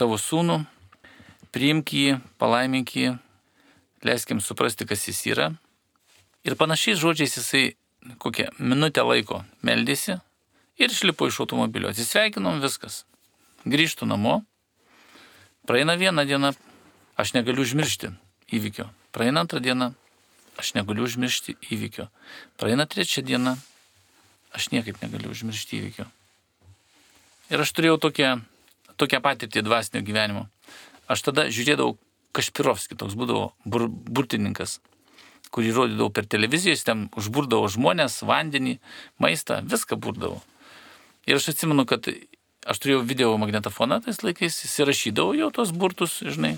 tavo 0.00 0.16
sūnų, 0.16 0.62
priimk 1.52 1.92
jį, 1.92 2.16
palaimink 2.40 2.94
jį, 2.96 3.14
leiskim 4.06 4.40
suprasti, 4.40 4.86
kas 4.88 5.04
jis 5.08 5.20
yra. 5.28 5.50
Ir 6.46 6.56
panašiais 6.56 7.00
žodžiais 7.00 7.36
jisai 7.36 7.64
kokią 8.22 8.48
minutę 8.58 9.04
laiko 9.04 9.42
meldėsi 9.66 10.16
ir 10.80 10.88
išlipo 10.88 11.28
iš 11.28 11.42
automobilio. 11.44 11.90
Atsisveikinom 11.92 12.62
viskas. 12.64 13.04
Grįžtų 13.68 14.08
namo. 14.08 14.40
Praeina 15.68 15.98
vieną 16.00 16.24
dieną, 16.24 16.54
aš 17.20 17.34
negaliu 17.36 17.66
užmiršti 17.66 18.08
įvykio. 18.56 18.88
Praeina 19.12 19.44
antrą 19.44 19.60
dieną, 19.60 19.90
aš 20.56 20.72
negaliu 20.78 21.04
užmiršti 21.04 21.58
įvykio. 21.68 22.08
Praeina 22.56 22.88
trečią 22.88 23.22
dieną, 23.26 23.58
aš 24.56 24.70
niekaip 24.72 25.02
negaliu 25.04 25.34
užmiršti 25.34 25.76
įvykio. 25.82 26.08
Ir 27.52 27.60
aš 27.60 27.74
turėjau 27.76 28.00
tokią 28.00 28.38
tokią 29.00 29.22
patirtį 29.24 29.64
dvasinio 29.66 30.04
gyvenimo. 30.04 30.46
Aš 31.10 31.24
tada 31.26 31.48
žiūrėdavau 31.50 31.96
Kašpirovskį, 32.36 32.94
toks 33.00 33.16
būdavo 33.18 33.48
bur, 33.66 33.88
burtininkas, 33.90 34.78
kurį 35.50 35.72
rodydavau 35.74 36.12
per 36.14 36.28
televiziją, 36.30 36.76
jis 36.76 36.86
ten 36.86 37.08
užburdavo 37.18 37.66
žmonės, 37.74 38.20
vandenį, 38.22 38.76
maistą, 39.18 39.58
viską 39.66 39.98
burdavo. 39.98 40.38
Ir 41.26 41.40
aš 41.40 41.50
atsimenu, 41.54 41.86
kad 41.90 42.06
aš 42.06 42.82
turėjau 42.82 43.02
video 43.06 43.34
magnetofoną 43.40 43.98
tais 44.04 44.22
laikais, 44.22 44.62
jis 44.62 44.78
įrašydavo 44.84 45.34
jau 45.40 45.50
tos 45.54 45.74
burtus, 45.74 46.20
žinai, 46.22 46.54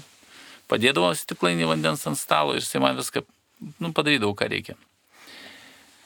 padėdavo 0.68 1.14
stiklainį 1.16 1.72
vandens 1.72 2.04
ant 2.10 2.20
stalo 2.20 2.52
ir 2.52 2.60
jisai 2.60 2.84
man 2.84 3.00
viską 3.00 3.24
nu, 3.80 3.94
padarydavo, 3.96 4.36
ką 4.36 4.52
reikia. 4.52 4.76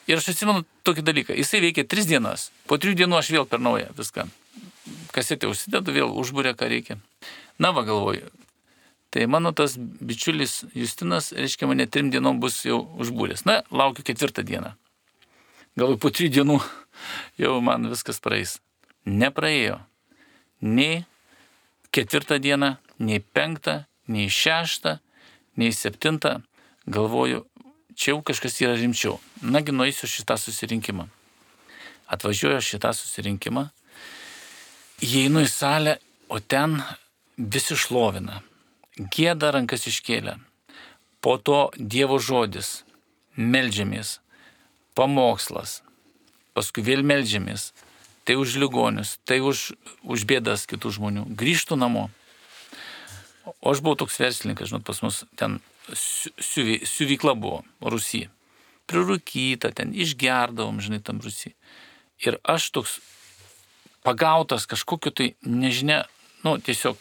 Ir 0.07 0.21
aš 0.21 0.31
atsimenu 0.31 0.63
tokį 0.87 1.03
dalyką. 1.03 1.35
Jisai 1.35 1.59
veikia 1.59 1.83
tris 1.83 2.07
dienas. 2.07 2.47
Po 2.71 2.79
trijų 2.79 3.01
dienų 3.03 3.17
aš 3.19 3.35
vėl 3.35 3.47
per 3.49 3.59
naują 3.59 3.91
viską 3.97 4.29
kasetę 5.15 5.49
užsidedu, 5.51 5.93
vėl 5.95 6.11
užbūrė, 6.17 6.53
ką 6.57 6.69
reikia. 6.71 6.99
Na, 7.59 7.71
va 7.73 7.83
galvoju. 7.87 8.29
Tai 9.09 9.23
mano 9.31 9.53
tas 9.55 9.77
bičiulis 9.77 10.65
Justinas, 10.75 11.31
reiškia, 11.31 11.69
mane 11.69 11.87
trim 11.87 12.11
dienom 12.11 12.41
bus 12.43 12.59
jau 12.67 12.81
užbūręs. 12.99 13.45
Na, 13.47 13.61
laukiu 13.71 14.03
ketvirtą 14.05 14.43
dieną. 14.45 14.73
Galvoju, 15.79 15.99
po 16.01 16.11
trijų 16.11 16.33
dienų 16.39 16.57
jau 17.43 17.53
man 17.63 17.87
viskas 17.91 18.19
praeis. 18.23 18.57
Nepraėjo. 19.07 19.79
Nei 20.61 21.05
ketvirtą 21.95 22.41
dieną, 22.43 22.75
nei 22.99 23.21
penktą, 23.21 23.85
nei 24.11 24.27
šeštą, 24.29 24.97
nei 25.57 25.71
septintą. 25.71 26.41
Galvoju, 26.87 27.45
čia 27.95 28.13
jau 28.13 28.21
kažkas 28.25 28.59
yra 28.61 28.75
rimčiau. 28.75 29.17
Nagi 29.41 29.71
nueisiu 29.71 30.09
šitą 30.09 30.37
susirinkimą. 30.41 31.07
Atvažiuoju 32.11 32.63
šitą 32.63 32.93
susirinkimą 32.95 33.67
Įeinu 34.97 35.43
į 35.45 35.49
salę, 35.51 35.99
o 36.25 36.39
ten 36.41 36.79
visi 37.37 37.75
šlovina. 37.77 38.39
Gėda 38.97 39.51
rankas 39.53 39.83
iškėlė. 39.85 40.39
Po 41.21 41.35
to 41.37 41.67
Dievo 41.77 42.17
žodis. 42.17 42.81
Meldžiamės. 43.37 44.15
Pamokslas. 44.97 45.83
Paskui 46.57 46.81
vėl 46.81 47.05
meldžiamės. 47.05 47.75
Tai 48.25 48.39
už 48.41 48.55
ligonius, 48.57 49.19
tai 49.21 49.37
už, 49.37 49.77
už 50.01 50.25
bėdas 50.25 50.65
kitų 50.65 50.89
žmonių. 50.97 51.27
Grįžtų 51.37 51.77
namo. 51.77 52.07
O 53.61 53.69
aš 53.69 53.83
buvau 53.85 53.99
toks 54.01 54.17
verslininkas, 54.17 54.71
žinot, 54.71 54.83
pas 54.83 55.03
mus 55.05 55.21
ten 55.37 55.59
siuvy, 55.93 56.81
siuvykla 56.89 57.35
buvo 57.37 57.61
Rusija. 57.85 58.33
Prirūkyta, 58.89 59.69
ten 59.77 59.93
išgerdavom, 59.93 60.81
žinai, 60.81 61.03
tam 61.05 61.21
Rusijai. 61.21 61.53
Ir 62.25 62.41
aš 62.41 62.71
toks 62.73 62.97
pagautas 64.07 64.63
kažkokiu 64.71 65.11
tai 65.11 65.27
nežinia, 65.43 66.05
nu 66.47 66.55
tiesiog 66.63 66.95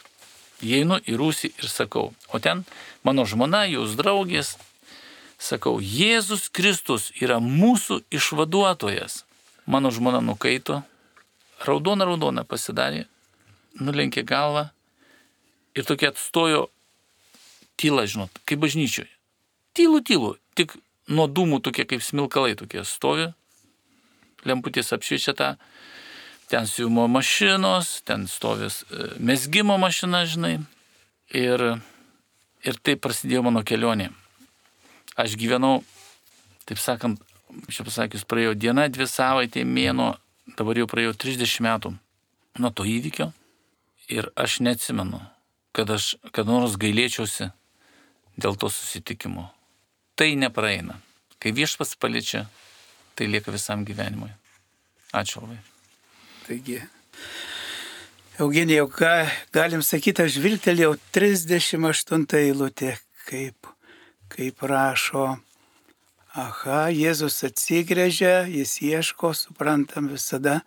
įeinu 0.66 0.98
į 1.06 1.14
rūsį 1.20 1.52
ir 1.54 1.70
sakau, 1.70 2.10
o 2.34 2.40
ten 2.42 2.64
mano 3.06 3.22
žmona, 3.30 3.62
jūs 3.70 3.94
draugės, 3.94 4.56
sakau, 5.38 5.78
Jėzus 5.78 6.48
Kristus 6.50 7.12
yra 7.22 7.38
mūsų 7.38 8.00
išvaduotojas. 8.10 9.22
Mano 9.66 9.90
žmona 9.94 10.18
nukaito, 10.22 10.80
raudona 11.66 12.06
raudona 12.06 12.42
pasidarė, 12.46 13.04
nulenkė 13.78 14.26
galvą 14.26 14.68
ir 15.78 15.86
tokia 15.86 16.10
atstojo 16.10 16.68
tyla, 17.78 18.06
žinot, 18.10 18.34
kaip 18.48 18.62
bažnyčioje. 18.62 19.10
Tylų, 19.76 20.02
tylų, 20.08 20.30
tik 20.58 20.74
nuo 21.06 21.26
dūmų 21.30 21.60
tokie 21.62 21.84
kaip 21.86 22.02
smilkalai 22.02 22.54
tokie 22.58 22.82
stovi, 22.86 23.28
lemputės 24.46 24.94
apšviečia 24.96 25.34
tą, 25.36 25.50
ten 26.50 26.66
siūmo 26.70 27.06
mašinos, 27.10 28.00
ten 28.06 28.26
stovis 28.30 28.82
e, 28.86 29.10
mesgymo 29.18 29.78
mašina, 29.82 30.24
žinai. 30.28 30.58
Ir, 31.34 31.62
ir 32.62 32.78
taip 32.86 33.02
prasidėjo 33.02 33.42
mano 33.48 33.64
kelionė. 33.66 34.12
Aš 35.18 35.34
gyvenau, 35.40 35.80
taip 36.68 36.78
sakant, 36.82 37.22
čia 37.72 37.86
pasakius, 37.86 38.26
praėjo 38.28 38.54
diena, 38.54 38.86
dvi 38.92 39.08
savaitė, 39.10 39.64
mėno, 39.66 40.12
dabar 40.58 40.78
jau 40.78 40.86
praėjo 40.90 41.16
30 41.26 41.64
metų 41.66 41.94
nuo 42.62 42.70
to 42.70 42.86
įvykio. 42.86 43.32
Ir 44.12 44.30
aš 44.38 44.60
neatsimenu, 44.62 45.18
kad 45.74 45.90
aš 45.90 46.14
kada 46.30 46.52
nors 46.52 46.78
gailėčiausi 46.78 47.50
dėl 48.38 48.54
to 48.60 48.70
susitikimo. 48.70 49.48
Tai 50.16 50.30
nepraeina. 50.38 51.00
Kai 51.42 51.52
viešpas 51.52 51.96
paliečia, 52.00 52.46
tai 53.18 53.28
lieka 53.28 53.52
visam 53.52 53.82
gyvenimui. 53.88 54.30
Ačiū 55.16 55.42
labai. 55.42 55.58
Taigi, 56.46 56.78
Eugenijau, 58.38 58.86
ką 58.86 59.08
galim 59.50 59.80
sakyti, 59.82 60.22
aš 60.22 60.36
viltelėjau 60.44 60.92
38 61.16 62.36
eilutė, 62.38 62.92
kaip, 63.26 63.66
kaip 64.30 64.62
rašo. 64.70 65.24
Aha, 66.38 66.80
Jėzus 66.94 67.40
atsigrėžia, 67.48 68.44
jis 68.46 68.76
ieško, 68.84 69.32
suprantam 69.34 70.06
visada, 70.12 70.60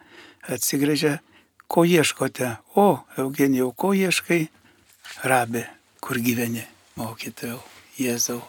atsigrėžia, 0.52 1.20
ko 1.72 1.86
ieškote? 1.88 2.58
O, 2.76 3.06
Eugenijau, 3.22 3.70
ko 3.72 3.94
ieškai? 3.96 4.50
Rabė, 5.24 5.64
kur 6.04 6.20
gyveni? 6.20 6.66
Mokytojau, 7.00 7.62
Jėzau, 8.02 8.42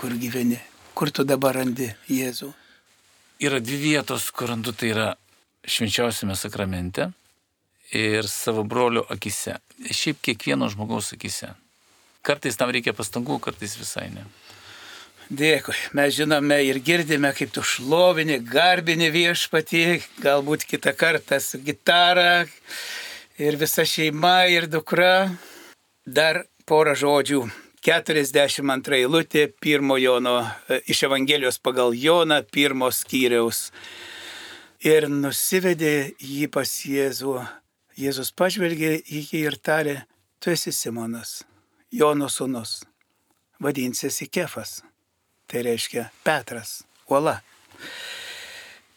kur 0.00 0.16
gyveni? 0.16 0.62
Kur 0.96 1.12
tu 1.12 1.26
dabar 1.28 1.60
randi 1.60 1.90
Jėzų? 2.08 2.48
Yra 3.44 3.60
dvi 3.60 3.82
vietos, 3.90 4.30
kur 4.32 4.54
randu, 4.54 4.72
tai 4.72 4.94
yra 4.94 5.10
švenčiausiame 5.66 6.36
sakramente 6.36 7.10
ir 7.92 8.28
savo 8.28 8.62
brolio 8.62 9.04
akise. 9.12 9.58
Šiaip 9.90 10.22
kiekvieno 10.24 10.68
žmogaus 10.72 11.12
akise. 11.12 11.52
Kartais 12.22 12.56
tam 12.56 12.70
reikia 12.70 12.94
pastangų, 12.94 13.40
kartais 13.42 13.74
visai 13.78 14.08
ne. 14.14 14.24
Dėkui. 15.32 15.74
Mes 15.96 16.12
žinome 16.12 16.58
ir 16.66 16.78
girdime, 16.84 17.30
kaip 17.32 17.52
tu 17.54 17.62
šlovini, 17.64 18.36
garbini 18.44 19.08
viešpatį, 19.14 19.84
galbūt 20.20 20.66
kitą 20.68 20.92
kartą 20.98 21.38
su 21.40 21.60
gitara 21.62 22.44
ir 23.40 23.56
visa 23.56 23.86
šeima 23.88 24.42
ir 24.52 24.68
dukra. 24.68 25.32
Dar 26.04 26.44
porą 26.68 26.94
žodžių. 26.98 27.46
42 27.82 29.00
eilutė, 29.00 29.48
pirmo 29.58 29.96
Jono, 29.98 30.36
iš 30.86 31.02
Evangelijos 31.08 31.58
pagal 31.58 31.96
Joną, 31.98 32.42
pirmos 32.46 33.00
skyriaus. 33.02 33.70
Ir 34.82 35.04
nusivedė 35.06 36.16
jį 36.18 36.48
pas 36.50 36.66
Jėzų. 36.66 37.36
Jėzus 38.02 38.32
pažvelgė 38.34 38.96
į 38.98 39.20
jį 39.28 39.42
ir 39.46 39.56
tarė, 39.62 39.94
tu 40.42 40.50
esi 40.50 40.72
Simonas, 40.74 41.44
Jono 41.94 42.26
sūnus, 42.26 42.80
vadinsiesi 43.62 44.26
Kefas. 44.26 44.80
Tai 45.46 45.62
reiškia 45.68 46.08
Petras, 46.24 46.80
uola. 47.06 47.36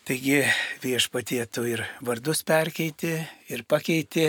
Taigi 0.09 0.39
viešpatie 0.81 1.43
tu 1.53 1.67
ir 1.69 1.83
vardus 2.01 2.41
perkeiti, 2.41 3.19
ir 3.53 3.61
pakeiti, 3.69 4.25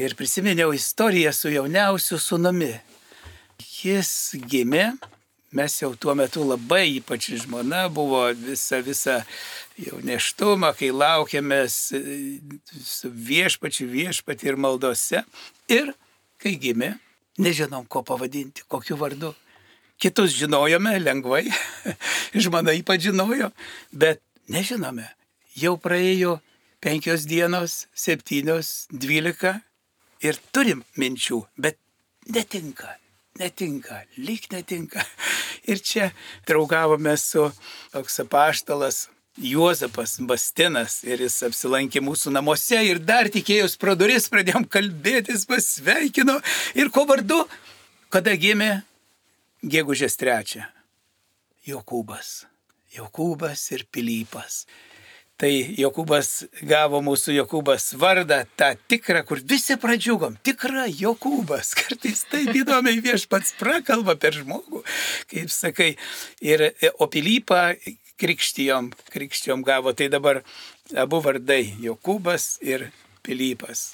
ir 0.00 0.16
prisiminiau 0.16 0.72
istoriją 0.72 1.34
su 1.36 1.52
jauniausiu 1.52 2.16
sūnumi. 2.16 2.72
Jis 3.60 4.14
gimė, 4.48 4.94
mes 5.52 5.78
jau 5.80 5.92
tuo 5.96 6.14
metu 6.18 6.44
labai, 6.46 6.98
ypač 6.98 7.30
žmona, 7.42 7.86
buvo 7.92 8.24
visa, 8.34 8.80
visa 8.84 9.20
jau 9.78 10.00
neštumą, 10.04 10.72
kai 10.78 10.90
laukiamės 10.90 11.76
su 12.82 13.10
viešpačiu 13.30 13.88
viešpati 13.92 14.50
ir 14.50 14.58
maldose. 14.60 15.22
Ir 15.70 15.92
kai 16.42 16.56
gimė, 16.60 16.96
nežinom, 17.42 17.86
ko 17.88 18.02
pavadinti, 18.06 18.66
kokiu 18.68 18.98
vardu. 19.00 19.34
Kitus 20.00 20.34
žinojome 20.36 20.98
lengvai, 21.00 21.46
žmona 22.44 22.74
ypač 22.76 23.06
žinojo, 23.08 23.52
bet 23.92 24.20
nežinome. 24.52 25.08
Jau 25.56 25.76
praėjo 25.80 26.36
penkios 26.84 27.24
dienos, 27.24 27.86
septynios, 27.96 28.84
dvylika 28.92 29.56
ir 30.20 30.36
turim 30.52 30.84
minčių, 31.00 31.40
bet 31.56 31.78
netinka, 32.28 32.92
netinka, 33.40 34.02
lyg 34.16 34.48
netinka. 34.52 35.04
Ir 35.70 35.82
čia 35.82 36.10
draugavome 36.46 37.16
su 37.18 37.48
toks 37.92 38.20
apaštalas 38.22 39.06
Juozapas 39.36 40.14
Bastinas 40.24 41.02
ir 41.04 41.20
jis 41.20 41.42
apsilankė 41.44 42.00
mūsų 42.00 42.30
namuose 42.32 42.78
ir 42.88 43.02
dar 43.04 43.28
tikėjus 43.28 43.74
pro 43.76 43.92
duris 43.98 44.30
pradėjom 44.32 44.64
kalbėtis, 44.72 45.44
pasveikino 45.44 46.38
ir 46.78 46.88
ko 46.94 47.04
vardu, 47.04 47.42
kada 48.08 48.32
gimė 48.40 48.70
gegužės 49.60 50.16
trečią. 50.16 50.64
Jokūbas. 51.68 52.46
Jokūbas 52.96 53.66
ir 53.76 53.84
Pilypas. 53.92 54.64
Tai 55.36 55.50
Jokūbas 55.76 56.46
gavo 56.64 57.02
mūsų 57.04 57.34
Jokūbas 57.34 57.90
vardą, 58.00 58.38
tą 58.56 58.70
tikrą, 58.88 59.20
kur 59.28 59.42
visi 59.44 59.76
pradžiugom, 59.76 60.38
tikrą 60.40 60.86
Jokūbas. 60.88 61.74
Kartais 61.80 62.24
taip 62.30 62.54
įdomiai 62.56 63.02
viešpats 63.04 63.52
prakalba 63.60 64.16
per 64.16 64.32
žmogų, 64.38 64.80
kaip 65.28 65.52
sakai. 65.52 65.90
Ir, 66.40 66.70
o 66.96 67.08
Pilypą 67.12 67.74
krikštijom, 68.16 68.94
krikštijom 69.12 69.64
gavo. 69.66 69.92
Tai 69.92 70.08
dabar 70.08 70.40
abu 70.96 71.20
vardai- 71.20 71.76
Jokūbas 71.86 72.56
ir 72.64 72.88
Pilypas. 73.20 73.92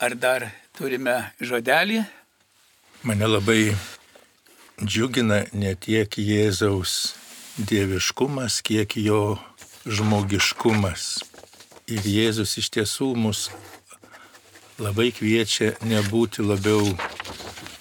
Ar 0.00 0.16
dar 0.16 0.48
turime 0.72 1.34
žodelį? 1.36 2.00
Mane 3.04 3.28
labai 3.28 3.74
džiugina 4.80 5.44
ne 5.52 5.74
tiek 5.76 6.08
Jėzaus 6.08 7.12
dieviškumas, 7.60 8.62
kiek 8.64 8.96
jo 8.96 9.36
žmogiškumas. 9.86 11.06
Ir 11.90 12.06
Jėzus 12.06 12.56
iš 12.60 12.70
tiesų 12.76 13.12
mus 13.18 13.48
labai 14.80 15.10
kviečia 15.12 15.74
nebūti 15.84 16.44
labiau 16.44 16.84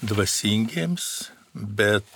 dvasingiems, 0.01 1.29
bet 1.53 2.07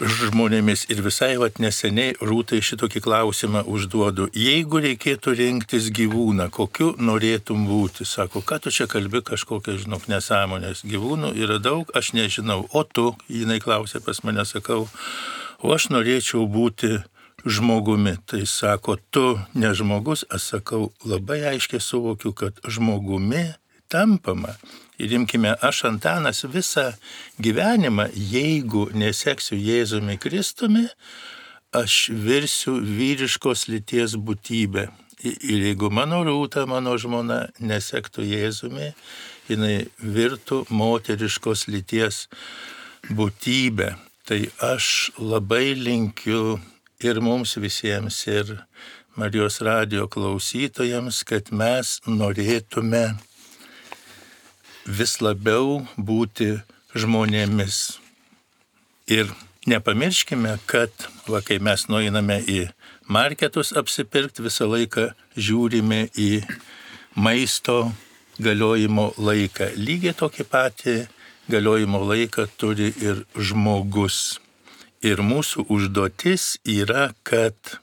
žmonėmis 0.00 0.84
ir 0.92 1.00
visai 1.04 1.34
vat 1.40 1.60
neseniai 1.62 2.14
rūtai 2.20 2.60
šitokį 2.64 3.02
klausimą 3.04 3.62
užduodu. 3.70 4.26
Jeigu 4.36 4.82
reikėtų 4.84 5.34
rinktis 5.38 5.88
gyvūną, 5.94 6.48
kokiu 6.54 6.92
norėtum 6.98 7.66
būti, 7.68 8.06
sako, 8.08 8.42
ką 8.44 8.60
tu 8.64 8.74
čia 8.74 8.88
kalbi 8.90 9.22
kažkokią, 9.24 9.78
žinok, 9.84 10.08
nesąmonės. 10.10 10.84
Gyvūnų 10.88 11.34
yra 11.38 11.60
daug, 11.62 11.90
aš 11.96 12.12
nežinau. 12.18 12.64
O 12.72 12.84
tu, 12.84 13.12
jinai 13.30 13.60
klausė 13.64 14.02
pas 14.04 14.22
mane, 14.26 14.44
sakau, 14.48 14.84
o 15.62 15.74
aš 15.74 15.90
norėčiau 15.94 16.44
būti 16.50 16.98
žmogumi. 17.44 18.16
Tai 18.26 18.46
sako, 18.46 18.96
tu 19.10 19.38
ne 19.54 19.74
žmogus, 19.74 20.24
aš 20.30 20.54
sakau, 20.54 20.88
labai 21.04 21.42
aiškiai 21.54 21.80
suvokiu, 21.80 22.32
kad 22.32 22.58
žmogumi 22.68 23.52
tampama 23.88 24.56
Ir 24.98 25.10
imkime, 25.10 25.56
aš 25.60 25.84
Antanas 25.88 26.44
visą 26.46 26.92
gyvenimą, 27.42 28.06
jeigu 28.14 28.86
neseksiu 28.94 29.56
Jėzumi 29.58 30.20
Kristumi, 30.22 30.84
aš 31.74 32.12
virsiu 32.14 32.76
vyriškos 32.78 33.66
lyties 33.72 34.14
būtybę. 34.14 34.86
Ir 35.24 35.64
jeigu 35.66 35.90
mano 35.90 36.20
rūta, 36.22 36.62
mano 36.70 36.94
žmona 37.00 37.48
nesektų 37.58 38.22
Jėzumi, 38.28 38.92
jinai 39.50 39.88
virtų 39.98 40.62
moteriškos 40.70 41.66
lyties 41.72 42.28
būtybę. 43.10 43.96
Tai 44.24 44.40
aš 44.62 45.10
labai 45.18 45.74
linkiu 45.74 46.60
ir 47.02 47.20
mums 47.20 47.56
visiems, 47.56 48.26
ir 48.26 48.58
Marijos 49.14 49.60
radio 49.62 50.08
klausytojams, 50.10 51.22
kad 51.22 51.52
mes 51.54 52.00
norėtume 52.06 53.04
vis 54.84 55.20
labiau 55.22 55.84
būti 55.96 56.56
žmonėmis. 56.98 58.00
Ir 59.06 59.30
nepamirškime, 59.70 60.56
kad, 60.66 60.90
va, 61.30 61.40
kai 61.46 61.60
mes 61.62 61.86
nueiname 61.86 62.40
į 62.42 62.60
marketus 63.06 63.70
apsipirkti, 63.76 64.42
visą 64.44 64.66
laiką 64.66 65.10
žiūrime 65.38 66.08
į 66.18 66.30
maisto 67.14 67.92
galiojimo 68.42 69.12
laiką. 69.18 69.70
Lygiai 69.78 70.16
tokį 70.18 70.48
patį 70.50 70.96
galiojimo 71.50 72.02
laiką 72.08 72.48
turi 72.58 72.90
ir 72.98 73.24
žmogus. 73.36 74.40
Ir 75.04 75.20
mūsų 75.20 75.66
užduotis 75.68 76.54
yra, 76.64 77.10
kad 77.28 77.74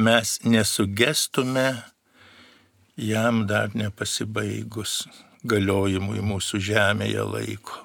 mes 0.00 0.38
nesugestume 0.48 1.66
jam 2.96 3.42
dar 3.46 3.74
nepasibaigus 3.76 5.02
galiojimui 5.44 6.22
mūsų 6.24 6.60
žemėje 6.70 7.26
laiko. 7.28 7.82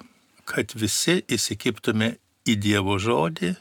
Kad 0.48 0.72
visi 0.80 1.18
įsikiptume 1.28 2.14
į 2.48 2.54
Dievo 2.56 2.96
žodį 2.96 3.52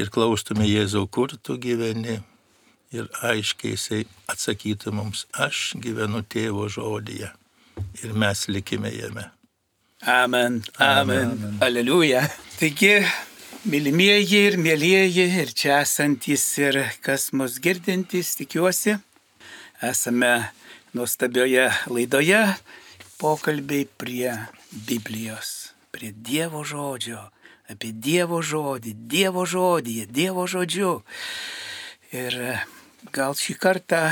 ir 0.00 0.10
klaustume 0.14 0.64
Jėzau, 0.70 1.04
kur 1.04 1.36
tu 1.36 1.58
gyveni. 1.60 2.22
Ir 2.94 3.08
aiškiai 3.26 3.74
jisai 3.74 4.04
atsakytų 4.30 4.92
mums, 4.94 5.26
aš 5.34 5.74
gyvenu 5.82 6.22
tėvo 6.30 6.68
žodyje. 6.70 7.28
Ir 8.00 8.12
mes 8.14 8.46
likime 8.48 8.92
jame. 8.94 9.28
Amen, 10.06 10.62
amen, 10.78 11.32
amen. 11.32 11.56
Aleliuja. 11.64 12.22
Taigi, 12.60 13.00
mylimieji 13.64 14.40
ir 14.50 14.56
mėlyjeji, 14.60 15.24
ir 15.40 15.50
čia 15.56 15.78
esantys, 15.80 16.42
ir 16.60 16.76
kas 17.04 17.30
mus 17.32 17.56
girdintys, 17.64 18.34
tikiuosi, 18.36 18.98
esame 19.84 20.32
nuostabioje 20.92 21.70
laidoje 21.88 22.42
pokalbiai 23.20 23.86
prie 23.88 24.34
Biblijos, 24.88 25.72
prie 25.94 26.12
Dievo 26.12 26.60
žodžio, 26.66 27.22
apie 27.72 27.94
Dievo 27.96 28.42
žodį, 28.44 28.92
Dievo 29.08 29.46
žodį, 29.48 29.96
Dievo 30.12 30.44
žodžiu. 30.50 30.98
Ir 32.12 32.36
gal 33.16 33.32
šį 33.32 33.56
kartą 33.64 34.02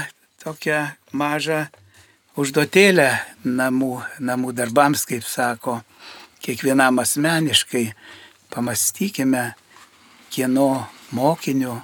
tokią 0.40 0.80
mažą 1.12 1.66
užduotėlę 2.40 3.10
namų, 3.44 3.92
namų 4.16 4.56
darbams, 4.56 5.04
kaip 5.04 5.28
sako, 5.28 5.82
kiekvienam 6.40 7.04
asmeniškai 7.04 7.90
pamastykime, 8.52 9.54
kieno 10.30 10.86
mokiniu 11.10 11.80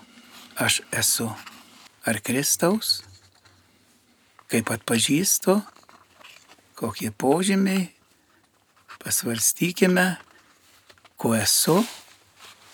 aš 0.57 0.81
esu. 0.93 1.31
Ar 2.05 2.21
Kristaus? 2.21 3.03
Kaip 4.49 4.71
atpažįstu? 4.73 5.59
Kokie 6.79 7.11
požymiai? 7.11 7.89
Pasvarstykime, 8.99 10.19
kuo 11.17 11.35
esu, 11.39 11.81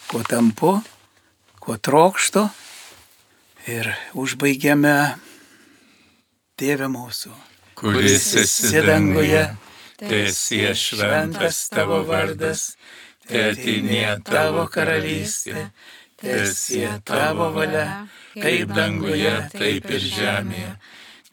kuo 0.08 0.22
tampu, 0.26 0.76
kuo 1.60 1.76
trokštu. 1.76 2.48
Ir 3.70 3.94
užbaigiame 4.12 4.96
Tėvę 6.54 6.86
mūsų 6.86 7.32
kuris 7.74 8.34
esi 8.34 8.82
danguje, 8.86 9.42
tiesie 9.98 10.74
šventas 10.78 11.68
tavo 11.74 12.02
vardas, 12.08 12.74
tėtinė 13.28 14.18
tavo 14.26 14.66
karalystė, 14.72 15.68
tiesie 16.20 16.88
tavo 17.08 17.50
valia, 17.54 18.04
kaip 18.34 18.74
danguje, 18.76 19.34
taip 19.54 19.90
ir 19.90 20.06
žemėje. 20.18 20.74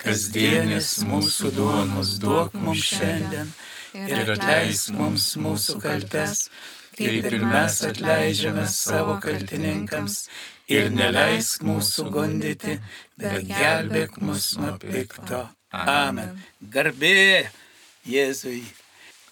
Kasdienis 0.02 0.96
mūsų 1.06 1.52
duonos 1.54 2.16
duok 2.22 2.56
mums 2.58 2.88
šiandien 2.89 3.52
ir 3.94 4.32
atleisk 4.34 4.96
mums 4.98 5.28
mūsų 5.38 5.78
kaltes, 5.84 6.48
kaip 6.98 7.28
ir 7.30 7.46
mes 7.46 7.78
atleidžiame 7.86 8.66
savo 8.72 9.20
kaltininkams. 9.22 10.26
Ir 10.72 10.88
neleisk 10.96 11.66
mūsų 11.68 12.06
gundyti, 12.14 12.78
bet 13.20 13.44
gelbėk 13.50 14.22
mus 14.24 14.54
nuo 14.56 14.78
pikto. 14.80 15.42
Amen. 15.76 16.38
Garbė 16.74 17.50
Jėzui, 18.08 18.62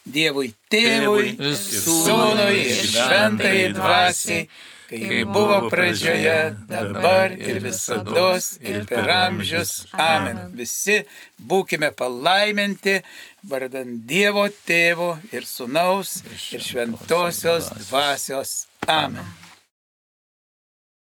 Dievui 0.08 0.54
Tėvui, 0.72 1.34
Sūnui 1.60 2.60
ir 2.62 2.84
Šventai 2.88 3.58
Dvasiai, 3.76 4.46
kaip 4.90 5.34
buvo 5.34 5.60
pradžioje, 5.70 6.38
dabar 6.70 7.36
ir 7.36 7.60
visada 7.64 8.32
ir 8.62 8.86
per 8.90 9.12
amžius. 9.18 9.74
Amen. 9.94 10.42
Visi 10.58 11.02
būkime 11.52 11.92
palaiminti, 11.98 13.00
vardant 13.50 14.00
Dievo 14.10 14.48
Tėvo 14.66 15.12
ir 15.34 15.46
Sūnaus 15.50 16.24
ir 16.54 16.66
Šventosios 16.66 17.70
Dvasios. 17.84 18.66
Amen. 18.88 19.49